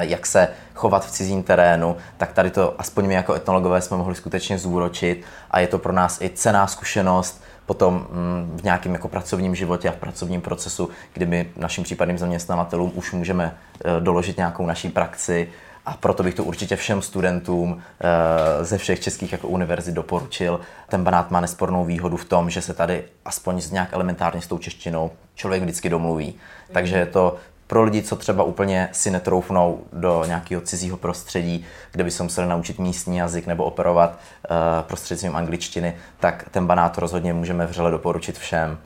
jak 0.00 0.26
se 0.26 0.48
chovat 0.74 1.06
v 1.06 1.10
cizím 1.10 1.42
terénu, 1.42 1.96
tak 2.16 2.32
tady 2.32 2.50
to 2.50 2.74
aspoň 2.78 3.06
my 3.06 3.14
jako 3.14 3.34
etnologové 3.34 3.80
jsme 3.80 3.96
mohli 3.96 4.14
skutečně 4.14 4.58
zúročit. 4.58 5.24
A 5.50 5.60
je 5.60 5.66
to 5.66 5.78
pro 5.78 5.92
nás 5.92 6.20
i 6.20 6.30
cená 6.30 6.66
zkušenost 6.66 7.42
potom 7.66 7.94
mm, 7.94 8.56
v 8.60 8.62
nějakém 8.62 8.92
jako 8.92 9.08
pracovním 9.08 9.54
životě 9.54 9.88
a 9.88 9.92
v 9.92 9.96
pracovním 9.96 10.40
procesu, 10.40 10.90
kdy 11.12 11.26
my 11.26 11.50
našim 11.56 11.84
případným 11.84 12.18
zaměstnavatelům 12.18 12.92
už 12.94 13.12
můžeme 13.12 13.56
e, 13.84 14.00
doložit 14.00 14.36
nějakou 14.36 14.66
naší 14.66 14.88
praxi 14.88 15.48
a 15.86 15.94
proto 15.94 16.22
bych 16.22 16.34
to 16.34 16.44
určitě 16.44 16.76
všem 16.76 17.02
studentům 17.02 17.82
e, 18.00 18.64
ze 18.64 18.78
všech 18.78 19.00
českých 19.00 19.32
jako 19.32 19.48
univerzit 19.48 19.94
doporučil. 19.94 20.60
Ten 20.88 21.04
Banát 21.04 21.30
má 21.30 21.40
nespornou 21.40 21.84
výhodu 21.84 22.16
v 22.16 22.24
tom, 22.24 22.50
že 22.50 22.62
se 22.62 22.74
tady 22.74 23.04
aspoň 23.24 23.62
nějak 23.72 23.92
elementárně 23.92 24.42
s 24.42 24.46
tou 24.46 24.58
češtinou 24.58 25.10
člověk 25.34 25.62
vždycky 25.62 25.88
domluví. 25.88 26.34
Takže 26.72 26.96
je 26.96 27.06
to 27.06 27.36
pro 27.66 27.82
lidi, 27.82 28.02
co 28.02 28.16
třeba 28.16 28.44
úplně 28.44 28.88
si 28.92 29.10
netroufnou 29.10 29.80
do 29.92 30.24
nějakého 30.26 30.62
cizího 30.62 30.96
prostředí, 30.96 31.64
kde 31.92 32.04
by 32.04 32.10
se 32.10 32.22
museli 32.22 32.46
naučit 32.46 32.78
místní 32.78 33.16
jazyk 33.16 33.46
nebo 33.46 33.64
operovat 33.64 34.10
uh, 34.10 34.56
prostřednictvím 34.82 35.36
angličtiny, 35.36 35.94
tak 36.20 36.48
ten 36.50 36.66
banát 36.66 36.98
rozhodně 36.98 37.32
můžeme 37.32 37.66
vřele 37.66 37.90
doporučit 37.90 38.38
všem. 38.38 38.78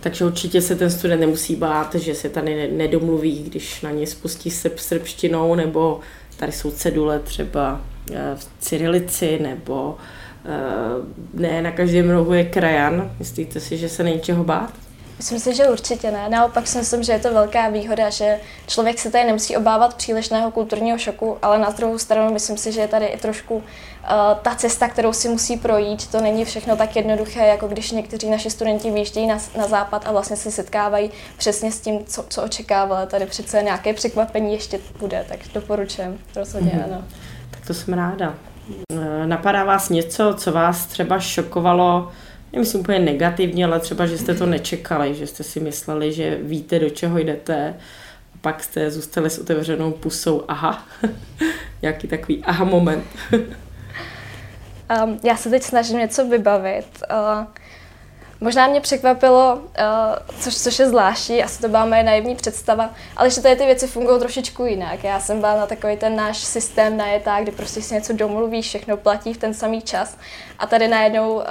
Takže 0.00 0.24
určitě 0.24 0.62
se 0.62 0.76
ten 0.76 0.90
student 0.90 1.20
nemusí 1.20 1.56
bát, 1.56 1.94
že 1.94 2.14
se 2.14 2.28
tady 2.28 2.72
nedomluví, 2.72 3.42
když 3.42 3.82
na 3.82 3.90
ně 3.90 4.06
spustí 4.06 4.50
se 4.50 4.70
srbštinou, 4.76 5.54
nebo 5.54 6.00
tady 6.36 6.52
jsou 6.52 6.70
cedule 6.70 7.18
třeba 7.18 7.80
eh, 8.12 8.34
v 8.36 8.48
cyrilici, 8.58 9.38
nebo 9.42 9.96
eh, 10.44 10.48
ne 11.34 11.62
na 11.62 11.70
každém 11.70 12.10
rohu 12.10 12.32
je 12.32 12.44
krajan. 12.44 13.10
Myslíte 13.18 13.60
si, 13.60 13.76
že 13.76 13.88
se 13.88 14.02
není 14.02 14.20
čeho 14.20 14.44
bát? 14.44 14.72
Myslím 15.18 15.38
si, 15.38 15.54
že 15.54 15.68
určitě 15.68 16.10
ne. 16.10 16.28
Naopak 16.28 16.66
si 16.66 16.78
myslím, 16.78 17.02
že 17.02 17.12
je 17.12 17.18
to 17.18 17.32
velká 17.32 17.68
výhoda, 17.68 18.10
že 18.10 18.40
člověk 18.66 18.98
se 18.98 19.10
tady 19.10 19.24
nemusí 19.24 19.56
obávat 19.56 19.94
přílišného 19.94 20.50
kulturního 20.50 20.98
šoku, 20.98 21.38
ale 21.42 21.58
na 21.58 21.70
druhou 21.70 21.98
stranu 21.98 22.32
myslím 22.32 22.56
si, 22.56 22.72
že 22.72 22.80
je 22.80 22.88
tady 22.88 23.06
i 23.06 23.18
trošku 23.18 23.54
uh, 23.54 23.62
ta 24.42 24.54
cesta, 24.54 24.88
kterou 24.88 25.12
si 25.12 25.28
musí 25.28 25.56
projít. 25.56 26.06
To 26.06 26.20
není 26.20 26.44
všechno 26.44 26.76
tak 26.76 26.96
jednoduché, 26.96 27.46
jako 27.46 27.68
když 27.68 27.90
někteří 27.90 28.30
naši 28.30 28.50
studenti 28.50 28.90
výjíždějí 28.90 29.26
na, 29.26 29.38
na 29.56 29.68
západ 29.68 30.06
a 30.06 30.12
vlastně 30.12 30.36
se 30.36 30.50
setkávají 30.50 31.10
přesně 31.36 31.72
s 31.72 31.80
tím, 31.80 32.04
co, 32.04 32.24
co 32.28 32.42
očekávali. 32.42 33.06
Tady 33.06 33.26
přece 33.26 33.62
nějaké 33.62 33.94
překvapení 33.94 34.52
ještě 34.52 34.80
bude, 34.98 35.24
tak 35.28 35.38
doporučujem. 35.54 36.18
Rozhodně 36.36 36.70
mm-hmm. 36.70 36.94
ano. 36.94 37.04
Tak 37.50 37.66
to 37.66 37.74
jsem 37.74 37.94
ráda. 37.94 38.34
Eh, 38.92 39.26
napadá 39.26 39.64
vás 39.64 39.88
něco, 39.88 40.34
co 40.34 40.52
vás 40.52 40.86
třeba 40.86 41.20
šokovalo 41.20 42.12
nemyslím 42.52 42.80
úplně 42.80 42.98
negativně, 42.98 43.64
ale 43.64 43.80
třeba, 43.80 44.06
že 44.06 44.18
jste 44.18 44.34
to 44.34 44.46
nečekali, 44.46 45.14
že 45.14 45.26
jste 45.26 45.44
si 45.44 45.60
mysleli, 45.60 46.12
že 46.12 46.38
víte, 46.42 46.78
do 46.78 46.90
čeho 46.90 47.18
jdete, 47.18 47.74
a 48.34 48.38
pak 48.40 48.64
jste 48.64 48.90
zůstali 48.90 49.30
s 49.30 49.38
otevřenou 49.38 49.92
pusou, 49.92 50.44
aha, 50.48 50.86
nějaký 51.82 52.08
takový 52.08 52.44
aha 52.44 52.64
moment. 52.64 53.04
um, 55.04 55.20
já 55.24 55.36
se 55.36 55.50
teď 55.50 55.62
snažím 55.62 55.98
něco 55.98 56.28
vybavit. 56.28 57.02
Uh, 57.10 57.44
Možná 58.40 58.66
mě 58.66 58.80
překvapilo, 58.80 59.54
uh, 59.54 59.62
což, 60.40 60.56
což 60.56 60.78
je 60.78 60.88
zvláštní, 60.88 61.44
asi 61.44 61.60
to 61.60 61.68
byla 61.68 61.86
moje 61.86 62.02
naivní 62.02 62.34
představa, 62.34 62.90
ale 63.16 63.30
že 63.30 63.40
tady 63.40 63.56
ty 63.56 63.66
věci 63.66 63.86
fungují 63.86 64.18
trošičku 64.18 64.64
jinak. 64.64 65.04
Já 65.04 65.20
jsem 65.20 65.40
byla 65.40 65.56
na 65.56 65.66
takový 65.66 65.96
ten 65.96 66.16
náš 66.16 66.38
systém 66.38 66.96
najetá, 66.96 67.40
kdy 67.40 67.52
prostě 67.52 67.82
si 67.82 67.94
něco 67.94 68.12
domluvíš, 68.12 68.66
všechno 68.66 68.96
platí 68.96 69.34
v 69.34 69.38
ten 69.38 69.54
samý 69.54 69.82
čas. 69.82 70.16
A 70.58 70.66
tady 70.66 70.88
najednou 70.88 71.34
uh, 71.34 71.42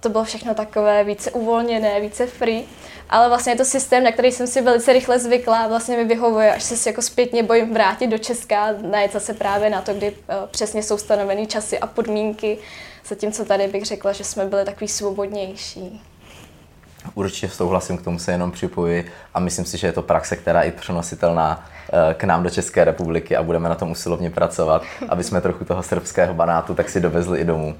to 0.00 0.08
bylo 0.08 0.24
všechno 0.24 0.54
takové 0.54 1.04
více 1.04 1.30
uvolněné, 1.30 2.00
více 2.00 2.26
free. 2.26 2.64
Ale 3.10 3.28
vlastně 3.28 3.52
je 3.52 3.56
to 3.56 3.64
systém, 3.64 4.04
na 4.04 4.12
který 4.12 4.32
jsem 4.32 4.46
si 4.46 4.62
velice 4.62 4.92
rychle 4.92 5.18
zvykla 5.18 5.68
vlastně 5.68 5.96
mi 5.96 6.04
vyhovuje, 6.04 6.54
až 6.54 6.62
se 6.62 6.90
jako 6.90 7.02
zpětně 7.02 7.42
bojím 7.42 7.74
vrátit 7.74 8.06
do 8.06 8.18
Česka, 8.18 8.74
najet 8.80 9.12
zase 9.12 9.34
právě 9.34 9.70
na 9.70 9.82
to, 9.82 9.94
kdy 9.94 10.10
uh, 10.10 10.16
přesně 10.50 10.82
jsou 10.82 10.98
stanoveny 10.98 11.46
časy 11.46 11.78
a 11.78 11.86
podmínky, 11.86 12.58
zatímco 13.08 13.44
tady 13.44 13.68
bych 13.68 13.84
řekla, 13.84 14.12
že 14.12 14.24
jsme 14.24 14.44
byli 14.44 14.64
takový 14.64 14.88
svobodnější. 14.88 16.02
Určitě 17.14 17.48
souhlasím, 17.48 17.98
k 17.98 18.02
tomu 18.02 18.18
se 18.18 18.32
jenom 18.32 18.52
připojuji 18.52 19.06
a 19.34 19.40
myslím 19.40 19.64
si, 19.64 19.78
že 19.78 19.86
je 19.86 19.92
to 19.92 20.02
praxe, 20.02 20.36
která 20.36 20.62
je 20.62 20.68
i 20.68 20.72
přenositelná 20.72 21.64
eh, 21.92 22.14
k 22.14 22.24
nám 22.24 22.42
do 22.42 22.50
České 22.50 22.84
republiky 22.84 23.36
a 23.36 23.42
budeme 23.42 23.68
na 23.68 23.74
tom 23.74 23.90
usilovně 23.90 24.30
pracovat, 24.30 24.82
aby 25.08 25.24
jsme 25.24 25.40
trochu 25.40 25.64
toho 25.64 25.82
srbského 25.82 26.34
banátu 26.34 26.74
tak 26.74 26.88
si 26.88 27.00
dovezli 27.00 27.40
i 27.40 27.44
domů. 27.44 27.76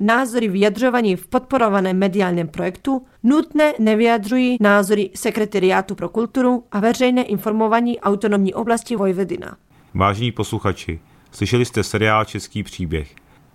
názory 0.00 0.48
vyjadřovaní 0.48 1.16
v 1.16 1.26
podporovaném 1.26 1.98
mediálním 1.98 2.48
projektu 2.48 3.06
nutné 3.22 3.72
nevyjadřují 3.78 4.56
názory 4.60 5.10
Sekretariátu 5.14 5.94
pro 5.94 6.08
kulturu 6.08 6.64
a 6.72 6.80
veřejné 6.80 7.22
informování 7.22 8.00
autonomní 8.00 8.54
oblasti 8.54 8.96
Vojvodina. 8.96 9.56
Vážení 9.94 10.32
posluchači, 10.32 11.00
slyšeli 11.32 11.64
jste 11.64 11.82
seriál 11.82 12.24
Český 12.24 12.62
příběh. 12.62 13.14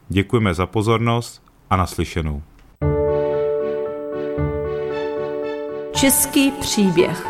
Děkujeme 0.09 0.53
za 0.53 0.65
pozornost 0.65 1.43
a 1.69 1.75
naslyšenou. 1.75 2.41
Český 5.99 6.51
příběh 6.51 7.27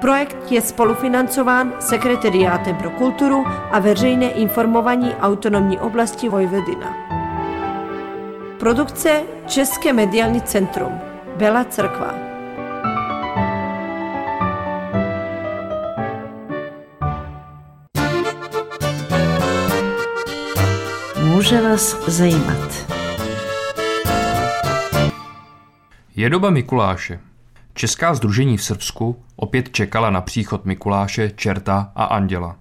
Projekt 0.00 0.52
je 0.52 0.60
spolufinancován 0.60 1.72
Sekretariátem 1.80 2.76
pro 2.76 2.90
kulturu 2.90 3.44
a 3.46 3.78
veřejné 3.78 4.30
informování 4.30 5.14
autonomní 5.14 5.78
oblasti 5.78 6.28
Vojvodina. 6.28 6.96
Produkce 8.58 9.22
České 9.46 9.92
mediální 9.92 10.40
centrum 10.40 11.00
Bela 11.36 11.64
Crkva 11.64 12.14
Může 21.24 21.60
vás 21.60 22.08
zajímat. 22.08 22.81
Je 26.22 26.30
doba 26.30 26.50
Mikuláše. 26.50 27.20
Česká 27.74 28.14
združení 28.14 28.56
v 28.56 28.62
Srbsku 28.62 29.22
opět 29.36 29.70
čekala 29.70 30.10
na 30.10 30.20
příchod 30.20 30.64
Mikuláše, 30.64 31.30
Čerta 31.36 31.92
a 31.94 32.04
Anděla. 32.04 32.56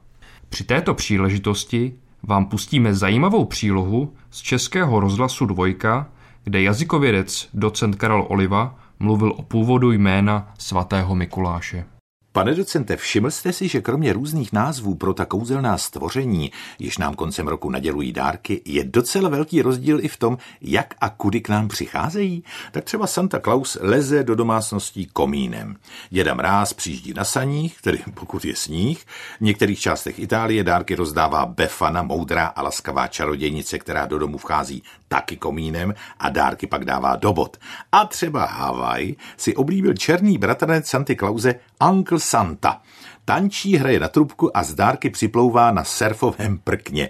Při 0.49 0.63
této 0.63 0.93
příležitosti 0.93 1.93
vám 2.23 2.45
pustíme 2.45 2.93
zajímavou 2.93 3.45
přílohu 3.45 4.13
z 4.29 4.41
Českého 4.41 4.99
rozhlasu 4.99 5.45
Dvojka, 5.45 6.07
kde 6.43 6.61
jazykovědec 6.61 7.49
docent 7.53 7.95
Karel 7.95 8.25
Oliva 8.29 8.75
mluvil 8.99 9.33
o 9.37 9.41
původu 9.41 9.91
jména 9.91 10.53
svatého 10.57 11.15
Mikuláše. 11.15 11.85
Pane 12.33 12.55
docente, 12.55 12.97
všiml 12.97 13.31
jste 13.31 13.53
si, 13.53 13.67
že 13.67 13.81
kromě 13.81 14.13
různých 14.13 14.53
názvů 14.53 14.95
pro 14.95 15.13
ta 15.13 15.25
kouzelná 15.25 15.77
stvoření, 15.77 16.51
již 16.79 16.97
nám 16.97 17.13
koncem 17.13 17.47
roku 17.47 17.69
nadělují 17.69 18.13
dárky, 18.13 18.61
je 18.65 18.83
docela 18.83 19.29
velký 19.29 19.61
rozdíl 19.61 20.05
i 20.05 20.07
v 20.07 20.17
tom, 20.17 20.37
jak 20.61 20.93
a 21.01 21.09
kudy 21.09 21.41
k 21.41 21.49
nám 21.49 21.67
přicházejí? 21.67 22.43
Tak 22.71 22.83
třeba 22.83 23.07
Santa 23.07 23.39
Claus 23.39 23.77
leze 23.81 24.23
do 24.23 24.35
domácností 24.35 25.05
komínem. 25.13 25.75
Děda 26.09 26.33
Mráz 26.33 26.73
přijíždí 26.73 27.13
na 27.13 27.23
saních, 27.23 27.81
tedy 27.81 27.99
pokud 28.13 28.45
je 28.45 28.55
sníh. 28.55 29.05
V 29.37 29.41
některých 29.41 29.79
částech 29.79 30.19
Itálie 30.19 30.63
dárky 30.63 30.95
rozdává 30.95 31.45
Befana, 31.45 32.03
moudrá 32.03 32.45
a 32.45 32.61
laskavá 32.61 33.07
čarodějnice, 33.07 33.79
která 33.79 34.05
do 34.05 34.19
domu 34.19 34.37
vchází 34.37 34.83
taky 35.07 35.37
komínem 35.37 35.93
a 36.19 36.29
dárky 36.29 36.67
pak 36.67 36.85
dává 36.85 37.15
do 37.15 37.33
bod. 37.33 37.57
A 37.91 38.05
třeba 38.05 38.45
Havaj 38.45 39.15
si 39.37 39.55
oblíbil 39.55 39.93
černý 39.93 40.37
bratranec 40.37 40.87
Santy 40.87 41.15
Clause 41.15 41.55
Uncle 41.89 42.19
Santa. 42.19 42.81
Tančí, 43.25 43.77
hraje 43.77 43.99
na 43.99 44.07
trubku 44.07 44.57
a 44.57 44.63
z 44.63 44.73
dárky 44.73 45.09
připlouvá 45.09 45.71
na 45.71 45.83
surfovém 45.83 46.57
prkně. 46.57 47.09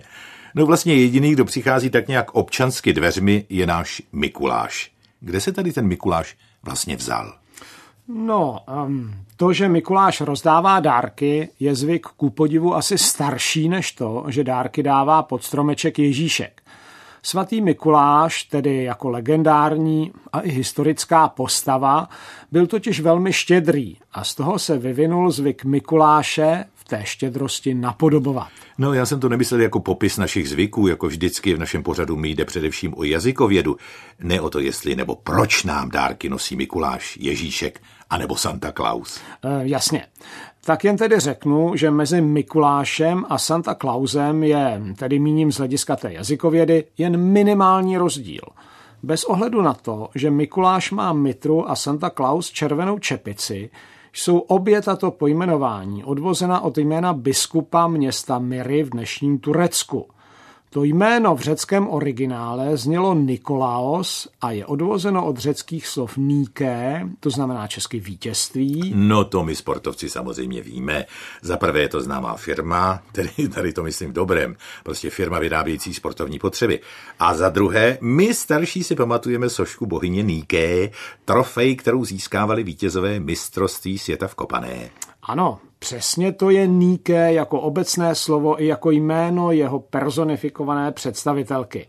No 0.55 0.65
vlastně 0.65 0.95
jediný, 0.95 1.31
kdo 1.31 1.45
přichází 1.45 1.89
tak 1.89 2.07
nějak 2.07 2.35
občansky 2.35 2.93
dveřmi, 2.93 3.45
je 3.49 3.67
náš 3.67 4.01
Mikuláš. 4.11 4.91
Kde 5.19 5.41
se 5.41 5.51
tady 5.51 5.73
ten 5.73 5.87
Mikuláš 5.87 6.35
vlastně 6.63 6.95
vzal? 6.95 7.33
No, 8.07 8.59
um, 8.85 9.13
to, 9.37 9.53
že 9.53 9.69
Mikuláš 9.69 10.21
rozdává 10.21 10.79
dárky, 10.79 11.49
je 11.59 11.75
zvyk 11.75 12.07
ku 12.07 12.29
podivu 12.29 12.75
asi 12.75 12.97
starší 12.97 13.69
než 13.69 13.91
to, 13.91 14.25
že 14.27 14.43
dárky 14.43 14.83
dává 14.83 15.23
pod 15.23 15.43
stromeček 15.43 15.99
Ježíšek. 15.99 16.60
Svatý 17.23 17.61
Mikuláš, 17.61 18.43
tedy 18.43 18.83
jako 18.83 19.09
legendární 19.09 20.11
a 20.33 20.39
i 20.39 20.49
historická 20.49 21.27
postava, 21.27 22.09
byl 22.51 22.67
totiž 22.67 22.99
velmi 22.99 23.33
štědrý 23.33 23.97
a 24.11 24.23
z 24.23 24.35
toho 24.35 24.59
se 24.59 24.77
vyvinul 24.77 25.31
zvyk 25.31 25.65
Mikuláše 25.65 26.65
v 26.75 26.83
té 26.83 27.01
štědrosti 27.03 27.73
napodobovat. 27.73 28.47
No, 28.77 28.93
já 28.93 29.05
jsem 29.05 29.19
to 29.19 29.29
nemyslel 29.29 29.61
jako 29.61 29.79
popis 29.79 30.17
našich 30.17 30.49
zvyků, 30.49 30.87
jako 30.87 31.07
vždycky 31.07 31.53
v 31.53 31.59
našem 31.59 31.83
pořadu 31.83 32.15
mi 32.15 32.29
jde 32.29 32.45
především 32.45 32.93
o 32.97 33.03
jazykovědu. 33.03 33.77
Ne 34.19 34.41
o 34.41 34.49
to, 34.49 34.59
jestli 34.59 34.95
nebo 34.95 35.15
proč 35.15 35.63
nám 35.63 35.89
dárky 35.89 36.29
nosí 36.29 36.55
Mikuláš, 36.55 37.17
Ježíšek 37.21 37.81
anebo 38.09 38.35
Santa 38.35 38.71
Claus. 38.71 39.19
E, 39.43 39.67
jasně. 39.67 40.05
Tak 40.65 40.83
jen 40.83 40.97
tedy 40.97 41.19
řeknu, 41.19 41.75
že 41.75 41.91
mezi 41.91 42.21
Mikulášem 42.21 43.25
a 43.29 43.37
Santa 43.37 43.75
Clausem 43.75 44.43
je, 44.43 44.81
tedy 44.97 45.19
míním 45.19 45.51
z 45.51 45.57
hlediska 45.57 45.95
té 45.95 46.13
jazykovědy, 46.13 46.83
jen 46.97 47.17
minimální 47.17 47.97
rozdíl. 47.97 48.43
Bez 49.03 49.23
ohledu 49.23 49.61
na 49.61 49.73
to, 49.73 50.09
že 50.15 50.31
Mikuláš 50.31 50.91
má 50.91 51.13
mitru 51.13 51.69
a 51.69 51.75
Santa 51.75 52.09
Claus 52.09 52.51
červenou 52.51 52.99
čepici, 52.99 53.69
jsou 54.13 54.37
obě 54.37 54.81
tato 54.81 55.11
pojmenování 55.11 56.03
odvozena 56.03 56.61
od 56.61 56.77
jména 56.77 57.13
biskupa 57.13 57.87
města 57.87 58.39
Myry 58.39 58.83
v 58.83 58.89
dnešním 58.89 59.39
Turecku– 59.39 60.05
to 60.73 60.83
jméno 60.83 61.35
v 61.35 61.39
řeckém 61.39 61.87
originále 61.87 62.77
znělo 62.77 63.13
Nikolaos 63.13 64.27
a 64.41 64.51
je 64.51 64.65
odvozeno 64.65 65.25
od 65.25 65.37
řeckých 65.37 65.87
slov 65.87 66.17
Nike, 66.17 67.07
to 67.19 67.29
znamená 67.29 67.67
česky 67.67 67.99
vítězství. 67.99 68.93
No 68.95 69.23
to 69.23 69.43
my 69.43 69.55
sportovci 69.55 70.09
samozřejmě 70.09 70.61
víme. 70.61 71.05
Za 71.41 71.57
prvé 71.57 71.79
je 71.79 71.89
to 71.89 72.01
známá 72.01 72.35
firma, 72.35 73.03
tedy 73.11 73.49
tady 73.55 73.73
to 73.73 73.83
myslím 73.83 74.09
v 74.09 74.13
dobrém, 74.13 74.55
prostě 74.83 75.09
firma 75.09 75.39
vyrábějící 75.39 75.93
sportovní 75.93 76.39
potřeby. 76.39 76.79
A 77.19 77.33
za 77.33 77.49
druhé, 77.49 77.97
my 78.01 78.33
starší 78.33 78.83
si 78.83 78.95
pamatujeme 78.95 79.49
sošku 79.49 79.85
bohyně 79.85 80.23
Nike, 80.23 80.91
trofej, 81.25 81.75
kterou 81.75 82.05
získávali 82.05 82.63
vítězové 82.63 83.19
mistrovství 83.19 83.97
světa 83.97 84.27
v 84.27 84.35
Kopané. 84.35 84.89
Ano, 85.23 85.59
přesně 85.79 86.31
to 86.31 86.49
je 86.49 86.67
Nike 86.67 87.33
jako 87.33 87.59
obecné 87.59 88.15
slovo 88.15 88.61
i 88.61 88.67
jako 88.67 88.91
jméno 88.91 89.51
jeho 89.51 89.79
personifikované 89.79 90.91
představitelky. 90.91 91.87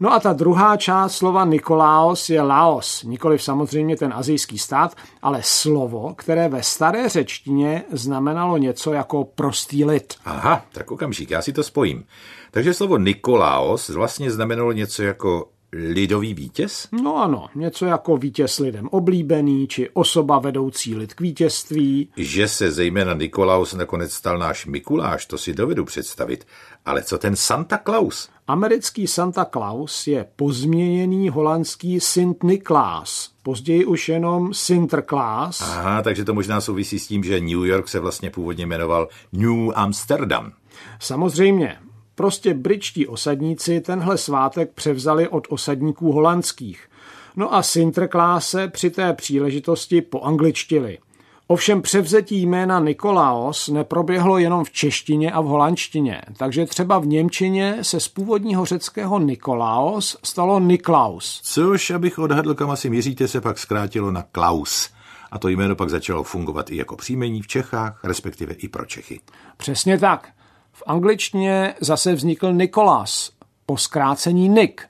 No 0.00 0.12
a 0.12 0.20
ta 0.20 0.32
druhá 0.32 0.76
část 0.76 1.16
slova 1.16 1.44
Nikolaos 1.44 2.30
je 2.30 2.42
Laos, 2.42 3.02
nikoliv 3.02 3.42
samozřejmě 3.42 3.96
ten 3.96 4.12
azijský 4.12 4.58
stát, 4.58 4.94
ale 5.22 5.40
slovo, 5.42 6.14
které 6.14 6.48
ve 6.48 6.62
staré 6.62 7.08
řečtině 7.08 7.84
znamenalo 7.92 8.56
něco 8.56 8.92
jako 8.92 9.24
prostý 9.24 9.84
lid. 9.84 10.14
Aha, 10.24 10.64
tak 10.72 10.90
okamžik, 10.90 11.30
já 11.30 11.42
si 11.42 11.52
to 11.52 11.62
spojím. 11.62 12.04
Takže 12.50 12.74
slovo 12.74 12.98
Nikolaos 12.98 13.88
vlastně 13.88 14.30
znamenalo 14.30 14.72
něco 14.72 15.02
jako 15.02 15.48
lidový 15.74 16.34
vítěz? 16.34 16.88
No 17.02 17.16
ano, 17.16 17.46
něco 17.54 17.86
jako 17.86 18.16
vítěz 18.16 18.58
lidem 18.58 18.88
oblíbený, 18.90 19.68
či 19.68 19.90
osoba 19.92 20.38
vedoucí 20.38 20.94
lid 20.94 21.14
k 21.14 21.20
vítězství. 21.20 22.08
Že 22.16 22.48
se 22.48 22.72
zejména 22.72 23.14
Nikolaus 23.14 23.74
nakonec 23.74 24.12
stal 24.12 24.38
náš 24.38 24.66
Mikuláš, 24.66 25.26
to 25.26 25.38
si 25.38 25.54
dovedu 25.54 25.84
představit. 25.84 26.46
Ale 26.84 27.02
co 27.02 27.18
ten 27.18 27.36
Santa 27.36 27.78
Claus? 27.78 28.28
Americký 28.46 29.06
Santa 29.06 29.44
Claus 29.44 30.06
je 30.06 30.26
pozměněný 30.36 31.28
holandský 31.28 32.00
Sint 32.00 32.42
Niklaas, 32.42 33.30
později 33.42 33.84
už 33.84 34.08
jenom 34.08 34.54
Sinterklaas. 34.54 35.60
Aha, 35.60 36.02
takže 36.02 36.24
to 36.24 36.34
možná 36.34 36.60
souvisí 36.60 36.98
s 36.98 37.06
tím, 37.06 37.24
že 37.24 37.40
New 37.40 37.64
York 37.64 37.88
se 37.88 38.00
vlastně 38.00 38.30
původně 38.30 38.66
jmenoval 38.66 39.08
New 39.32 39.70
Amsterdam. 39.74 40.52
Samozřejmě, 41.00 41.76
Prostě 42.14 42.54
britští 42.54 43.06
osadníci 43.06 43.80
tenhle 43.80 44.18
svátek 44.18 44.70
převzali 44.74 45.28
od 45.28 45.46
osadníků 45.50 46.12
holandských. 46.12 46.88
No 47.36 47.54
a 47.54 47.62
Sinterkláse 47.62 48.68
při 48.68 48.90
té 48.90 49.12
příležitosti 49.12 50.02
poangličtili. 50.02 50.98
Ovšem 51.46 51.82
převzetí 51.82 52.46
jména 52.46 52.80
Nikolaos 52.80 53.68
neproběhlo 53.68 54.38
jenom 54.38 54.64
v 54.64 54.70
češtině 54.70 55.32
a 55.32 55.40
v 55.40 55.44
holandštině, 55.44 56.22
takže 56.36 56.66
třeba 56.66 56.98
v 56.98 57.06
Němčině 57.06 57.78
se 57.82 58.00
z 58.00 58.08
původního 58.08 58.64
řeckého 58.64 59.18
Nikolaos 59.18 60.16
stalo 60.22 60.60
Niklaus. 60.60 61.40
Což, 61.44 61.90
abych 61.90 62.18
odhadl, 62.18 62.54
kam 62.54 62.70
asi 62.70 62.90
míříte, 62.90 63.28
se 63.28 63.40
pak 63.40 63.58
zkrátilo 63.58 64.10
na 64.10 64.22
Klaus. 64.22 64.90
A 65.30 65.38
to 65.38 65.48
jméno 65.48 65.76
pak 65.76 65.90
začalo 65.90 66.22
fungovat 66.22 66.70
i 66.70 66.76
jako 66.76 66.96
příjmení 66.96 67.42
v 67.42 67.46
Čechách, 67.46 68.04
respektive 68.04 68.54
i 68.54 68.68
pro 68.68 68.84
Čechy. 68.84 69.20
Přesně 69.56 69.98
tak. 69.98 70.28
V 70.76 70.82
angličtině 70.86 71.74
zase 71.80 72.14
vznikl 72.14 72.52
Nicholas, 72.52 73.30
po 73.66 73.76
zkrácení 73.76 74.48
Nick, 74.48 74.82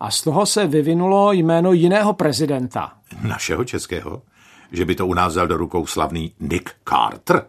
a 0.00 0.10
z 0.10 0.22
toho 0.22 0.46
se 0.46 0.66
vyvinulo 0.66 1.32
jméno 1.32 1.72
jiného 1.72 2.12
prezidenta. 2.12 2.92
Našeho 3.22 3.64
českého? 3.64 4.22
Že 4.72 4.84
by 4.84 4.94
to 4.94 5.06
u 5.06 5.14
nás 5.14 5.32
vzal 5.32 5.46
do 5.46 5.56
rukou 5.56 5.86
slavný 5.86 6.34
Nick 6.40 6.70
Carter? 6.88 7.46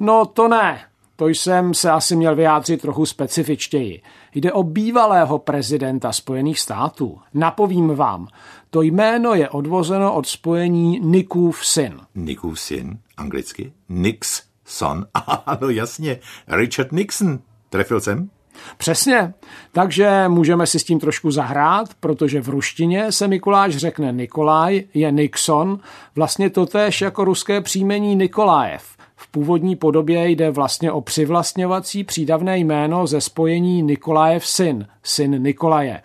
No 0.00 0.26
to 0.26 0.48
ne. 0.48 0.80
To 1.16 1.28
jsem 1.28 1.74
se 1.74 1.90
asi 1.90 2.16
měl 2.16 2.36
vyjádřit 2.36 2.80
trochu 2.80 3.06
specifičtěji. 3.06 4.02
Jde 4.34 4.52
o 4.52 4.62
bývalého 4.62 5.38
prezidenta 5.38 6.12
Spojených 6.12 6.60
států. 6.60 7.18
Napovím 7.34 7.94
vám, 7.94 8.28
to 8.70 8.82
jméno 8.82 9.34
je 9.34 9.48
odvozeno 9.48 10.14
od 10.14 10.26
spojení 10.26 11.00
Nickův 11.00 11.66
syn. 11.66 12.00
Nickův 12.14 12.60
syn, 12.60 12.98
anglicky? 13.16 13.72
Nix 13.88 14.42
Son. 14.70 15.06
Ano, 15.46 15.68
jasně. 15.68 16.18
Richard 16.48 16.92
Nixon. 16.92 17.38
Trefil 17.70 18.00
jsem? 18.00 18.30
Přesně. 18.76 19.34
Takže 19.72 20.24
můžeme 20.28 20.66
si 20.66 20.78
s 20.78 20.84
tím 20.84 21.00
trošku 21.00 21.30
zahrát, 21.30 21.94
protože 22.00 22.42
v 22.42 22.48
ruštině 22.48 23.12
se 23.12 23.28
Mikuláš 23.28 23.76
řekne 23.76 24.12
Nikolaj, 24.12 24.82
je 24.94 25.12
Nixon, 25.12 25.80
vlastně 26.14 26.50
totéž 26.50 27.00
jako 27.00 27.24
ruské 27.24 27.60
příjmení 27.60 28.16
Nikolajev. 28.16 28.82
V 29.16 29.28
původní 29.30 29.76
podobě 29.76 30.28
jde 30.28 30.50
vlastně 30.50 30.92
o 30.92 31.00
přivlastňovací 31.00 32.04
přídavné 32.04 32.58
jméno 32.58 33.06
ze 33.06 33.20
spojení 33.20 33.82
Nikolajev 33.82 34.46
syn, 34.46 34.86
syn 35.02 35.42
Nikolaje. 35.42 36.02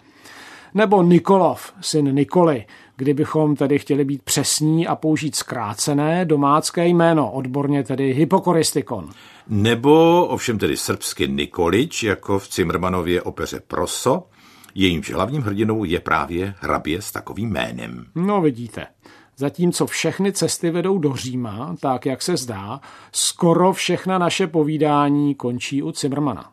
Nebo 0.74 1.04
Nikolov, 1.04 1.74
syn 1.82 2.16
Nikoli, 2.16 2.66
kdybychom 2.98 3.56
tedy 3.56 3.80
chtěli 3.80 4.06
být 4.06 4.22
přesní 4.24 4.88
a 4.88 4.96
použít 4.96 5.36
zkrácené 5.36 6.26
domácké 6.26 6.88
jméno, 6.88 7.32
odborně 7.32 7.84
tedy 7.84 8.14
hypokoristikon. 8.14 9.10
Nebo 9.48 10.26
ovšem 10.26 10.58
tedy 10.58 10.78
srbsky 10.78 11.28
Nikolič, 11.28 12.04
jako 12.04 12.40
v 12.40 12.48
Cimrmanově 12.48 13.22
opeře 13.22 13.60
Proso, 13.68 14.24
jejímž 14.76 15.12
hlavním 15.12 15.42
hrdinou 15.42 15.84
je 15.84 16.00
právě 16.00 16.54
hrabě 16.60 17.02
s 17.02 17.12
takovým 17.12 17.52
jménem. 17.52 18.06
No 18.16 18.42
vidíte. 18.42 18.88
Zatímco 19.38 19.86
všechny 19.86 20.34
cesty 20.34 20.70
vedou 20.70 20.98
do 20.98 21.16
Říma, 21.16 21.76
tak 21.82 22.06
jak 22.06 22.22
se 22.22 22.38
zdá, 22.38 22.80
skoro 23.12 23.74
všechna 23.74 24.18
naše 24.18 24.48
povídání 24.48 25.36
končí 25.36 25.84
u 25.84 25.92
Cimrmana. 25.92 26.52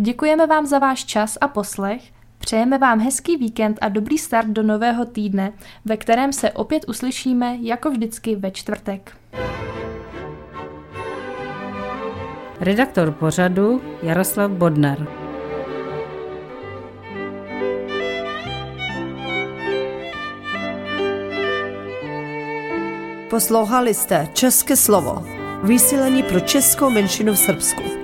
Děkujeme 0.00 0.46
vám 0.46 0.66
za 0.66 0.78
váš 0.78 1.04
čas 1.04 1.38
a 1.40 1.48
poslech. 1.48 2.13
Přejeme 2.44 2.78
vám 2.78 3.00
hezký 3.00 3.36
víkend 3.36 3.78
a 3.80 3.88
dobrý 3.88 4.18
start 4.18 4.48
do 4.48 4.62
nového 4.62 5.04
týdne, 5.04 5.52
ve 5.84 5.96
kterém 5.96 6.32
se 6.32 6.50
opět 6.50 6.84
uslyšíme 6.88 7.56
jako 7.60 7.90
vždycky 7.90 8.36
ve 8.36 8.50
čtvrtek. 8.50 9.16
Redaktor 12.60 13.12
pořadu 13.12 13.82
Jaroslav 14.02 14.50
Bodnar. 14.50 15.06
Poslouchali 23.30 23.94
jste 23.94 24.28
České 24.32 24.76
slovo, 24.76 25.26
vysílení 25.62 26.22
pro 26.22 26.40
českou 26.40 26.90
menšinu 26.90 27.32
v 27.32 27.38
Srbsku. 27.38 28.03